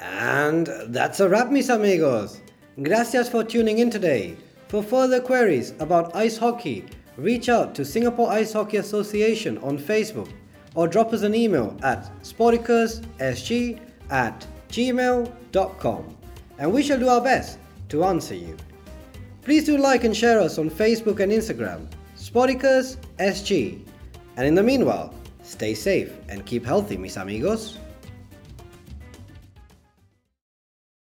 And 0.00 0.66
that's 0.88 1.20
a 1.20 1.28
wrap, 1.28 1.50
mis 1.50 1.68
amigos. 1.68 2.40
Gracias 2.82 3.28
for 3.28 3.44
tuning 3.44 3.78
in 3.78 3.88
today. 3.88 4.36
For 4.66 4.82
further 4.82 5.20
queries 5.20 5.74
about 5.78 6.16
ice 6.16 6.36
hockey, 6.36 6.84
reach 7.16 7.48
out 7.48 7.72
to 7.76 7.84
Singapore 7.84 8.32
Ice 8.32 8.52
Hockey 8.52 8.78
Association 8.78 9.58
on 9.58 9.78
Facebook 9.78 10.28
or 10.74 10.88
drop 10.88 11.12
us 11.12 11.22
an 11.22 11.34
email 11.34 11.76
at 11.82 12.10
sporticussg 12.22 13.80
at 14.10 14.46
gmail.com 14.68 16.16
and 16.58 16.72
we 16.72 16.82
shall 16.82 16.98
do 16.98 17.08
our 17.08 17.20
best 17.20 17.58
to 17.88 18.04
answer 18.04 18.34
you. 18.34 18.56
Please 19.42 19.64
do 19.64 19.76
like 19.76 20.04
and 20.04 20.16
share 20.16 20.40
us 20.40 20.58
on 20.58 20.70
Facebook 20.70 21.20
and 21.20 21.30
Instagram, 21.30 21.86
Sporticus 22.16 22.96
SG. 23.18 23.80
And 24.36 24.46
in 24.46 24.54
the 24.54 24.62
meanwhile, 24.62 25.14
stay 25.42 25.74
safe 25.74 26.12
and 26.28 26.44
keep 26.46 26.64
healthy, 26.64 26.96
mis 26.96 27.16
amigos. 27.16 27.78